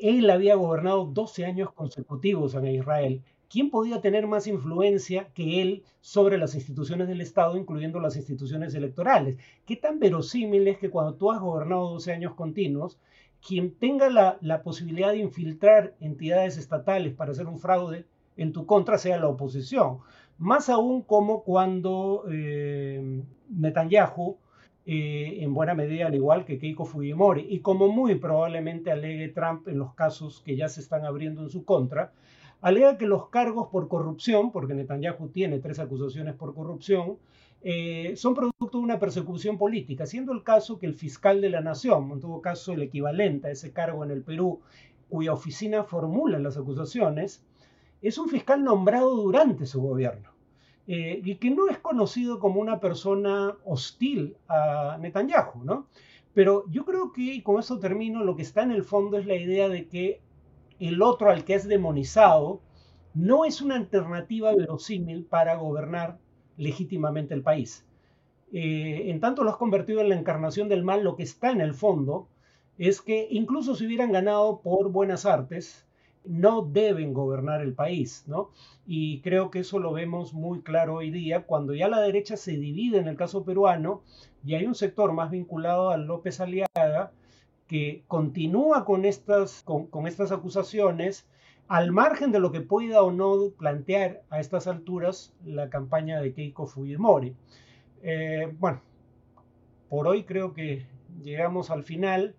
él 0.04 0.30
había 0.30 0.56
gobernado 0.56 1.06
12 1.06 1.46
años 1.46 1.72
consecutivos 1.72 2.56
en 2.56 2.68
Israel. 2.68 3.22
¿Quién 3.50 3.70
podía 3.70 4.02
tener 4.02 4.28
más 4.28 4.48
influencia 4.48 5.30
que 5.34 5.62
él 5.62 5.84
sobre 6.02 6.38
las 6.38 6.56
instituciones 6.56 7.08
del 7.08 7.22
Estado, 7.22 7.56
incluyendo 7.56 8.02
las 8.02 8.18
instituciones 8.18 8.76
electorales? 8.76 9.38
¿Qué 9.66 9.78
tan 9.78 10.00
verosímil 10.00 10.68
es 10.68 10.78
que 10.78 10.90
cuando 10.90 11.14
tú 11.14 11.32
has 11.32 11.40
gobernado 11.40 11.92
12 11.92 12.12
años 12.12 12.34
continuos, 12.34 13.00
quien 13.48 13.76
tenga 13.76 14.10
la, 14.10 14.62
posibilidad 14.62 15.12
de 15.12 15.20
infiltrar 15.20 15.96
entidades 16.02 16.58
estatales 16.58 17.14
para 17.14 17.32
hacer 17.32 17.48
un 17.48 17.60
fraude 17.60 18.06
en 18.36 18.52
tu 18.52 18.66
contra 18.66 18.98
sea 18.98 19.18
la 19.22 19.30
oposición? 19.30 20.00
Más 20.38 20.68
aún 20.68 21.02
como 21.02 21.44
cuando 21.44 22.26
eh, 22.30 23.24
Netanyahu 23.48 24.36
eh, 24.86 25.38
en 25.40 25.54
buena 25.54 25.74
medida 25.74 26.08
al 26.08 26.16
igual 26.16 26.44
que 26.44 26.60
Keiko 26.60 26.86
Fujimori, 26.86 27.46
y 27.50 27.60
como 27.60 27.88
muy 27.88 28.16
probablemente 28.16 28.92
alegue 28.92 29.30
Trump 29.30 29.68
en 29.68 29.80
los 29.80 29.94
casos 29.94 30.42
que 30.46 30.58
ya 30.58 30.68
se 30.68 30.82
están 30.82 31.06
abriendo 31.06 31.42
en 31.42 31.50
su 31.50 31.64
contra, 31.64 32.12
alega 32.62 32.98
que 32.98 33.08
los 33.08 33.30
cargos 33.30 33.70
por 33.70 33.88
corrupción, 33.88 34.52
porque 34.52 34.74
Netanyahu 34.74 35.30
tiene 35.30 35.60
tres 35.60 35.80
acusaciones 35.80 36.36
por 36.36 36.54
corrupción, 36.54 37.18
eh, 37.62 38.14
son 38.18 38.36
producto 38.36 38.78
de 38.78 38.84
una 38.84 39.00
persecución 39.00 39.58
política, 39.58 40.06
siendo 40.06 40.34
el 40.34 40.44
caso 40.44 40.80
que 40.80 40.86
el 40.86 40.96
fiscal 40.96 41.40
de 41.40 41.50
la 41.50 41.62
nación, 41.62 42.12
en 42.12 42.20
todo 42.20 42.42
caso 42.42 42.74
el 42.74 42.82
equivalente 42.82 43.48
a 43.48 43.52
ese 43.52 43.72
cargo 43.72 44.04
en 44.04 44.12
el 44.12 44.22
Perú, 44.22 44.60
cuya 45.08 45.32
oficina 45.32 45.86
formula 45.86 46.40
las 46.40 46.58
acusaciones, 46.58 47.42
es 48.02 48.18
un 48.18 48.28
fiscal 48.28 48.62
nombrado 48.66 49.16
durante 49.16 49.66
su 49.66 49.82
gobierno. 49.82 50.33
Eh, 50.88 51.22
y 51.24 51.36
que 51.36 51.50
no 51.50 51.70
es 51.70 51.78
conocido 51.78 52.40
como 52.40 52.60
una 52.60 52.80
persona 52.80 53.56
hostil 53.64 54.36
a 54.50 54.98
Netanyahu, 55.00 55.64
¿no? 55.64 55.88
Pero 56.34 56.66
yo 56.70 56.84
creo 56.84 57.14
que, 57.14 57.22
y 57.22 57.42
con 57.42 57.60
eso 57.60 57.80
termino, 57.80 58.24
lo 58.24 58.36
que 58.36 58.42
está 58.42 58.64
en 58.64 58.72
el 58.72 58.84
fondo 58.84 59.18
es 59.18 59.26
la 59.26 59.36
idea 59.36 59.70
de 59.70 59.88
que 59.88 60.22
el 60.80 61.02
otro 61.02 61.30
al 61.30 61.46
que 61.46 61.54
es 61.54 61.68
demonizado 61.68 62.60
no 63.14 63.46
es 63.46 63.62
una 63.62 63.76
alternativa 63.76 64.54
verosímil 64.54 65.24
para 65.24 65.56
gobernar 65.56 66.18
legítimamente 66.58 67.34
el 67.34 67.44
país. 67.44 67.86
Eh, 68.52 69.10
en 69.10 69.20
tanto 69.20 69.44
lo 69.44 69.52
has 69.52 69.58
convertido 69.58 70.02
en 70.02 70.10
la 70.10 70.16
encarnación 70.16 70.68
del 70.68 70.84
mal, 70.84 71.04
lo 71.04 71.16
que 71.16 71.24
está 71.24 71.52
en 71.52 71.62
el 71.62 71.74
fondo 71.74 72.28
es 72.78 73.02
que 73.02 73.28
incluso 73.30 73.76
si 73.76 73.86
hubieran 73.86 74.12
ganado 74.12 74.62
por 74.62 74.92
buenas 74.92 75.26
artes, 75.26 75.86
no 76.26 76.62
deben 76.62 77.14
gobernar 77.14 77.62
el 77.62 77.74
país, 77.74 78.24
¿no? 78.28 78.52
Y 78.86 79.22
creo 79.22 79.52
que 79.52 79.60
eso 79.60 79.80
lo 79.80 79.94
vemos 79.94 80.34
muy 80.34 80.62
claro 80.62 80.96
hoy 80.96 81.12
día, 81.12 81.46
cuando 81.46 81.74
ya 81.74 81.88
la 81.88 82.00
derecha 82.00 82.38
se 82.38 82.58
divide 82.58 82.98
en 82.98 83.08
el 83.08 83.16
caso 83.16 83.44
peruano 83.44 84.02
y 84.46 84.56
hay 84.56 84.66
un 84.66 84.76
sector 84.76 85.14
más 85.14 85.32
vinculado 85.32 85.90
a 85.90 85.98
López 85.98 86.40
Aliaga 86.40 87.12
que 87.68 88.04
continúa 88.08 88.86
con 88.86 89.06
estas, 89.06 89.64
con, 89.64 90.08
estas 90.08 90.32
acusaciones 90.32 91.28
al 91.68 91.92
margen 91.92 92.32
de 92.32 92.40
lo 92.40 92.52
que 92.52 92.62
pueda 92.62 93.02
o 93.04 93.12
no 93.12 93.52
plantear 93.58 94.22
a 94.30 94.40
estas 94.40 94.68
alturas 94.68 95.34
la 95.46 95.70
campaña 95.70 96.22
de 96.22 96.34
Keiko 96.34 96.68
Fujimori. 96.68 97.36
Eh, 98.02 98.54
bueno, 98.60 98.82
por 99.90 100.08
hoy 100.08 100.24
creo 100.24 100.54
que 100.54 100.86
llegamos 101.24 101.70
al 101.72 101.84
final. 101.84 102.36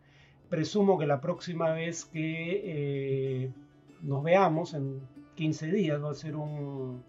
Presumo 0.50 0.98
que 0.98 1.06
la 1.06 1.20
próxima 1.20 1.72
vez 1.72 2.04
que 2.04 2.60
eh, 2.64 3.52
nos 4.04 4.22
veamos 4.22 4.74
en 4.74 5.00
15 5.34 5.72
días, 5.72 6.02
va 6.02 6.10
a 6.10 6.14
ser 6.14 6.36
un, 6.36 7.02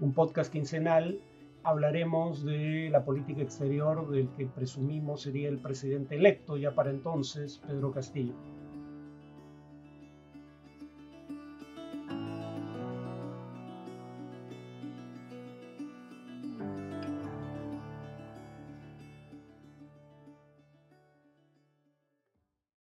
un 0.00 0.12
podcast 0.12 0.52
quincenal, 0.52 1.20
hablaremos 1.62 2.44
de 2.44 2.88
la 2.90 3.04
política 3.04 3.42
exterior 3.42 4.08
del 4.10 4.28
que 4.30 4.46
presumimos 4.46 5.22
sería 5.22 5.48
el 5.48 5.58
presidente 5.58 6.16
electo 6.16 6.56
ya 6.56 6.74
para 6.74 6.90
entonces, 6.90 7.60
Pedro 7.66 7.92
Castillo. 7.92 8.34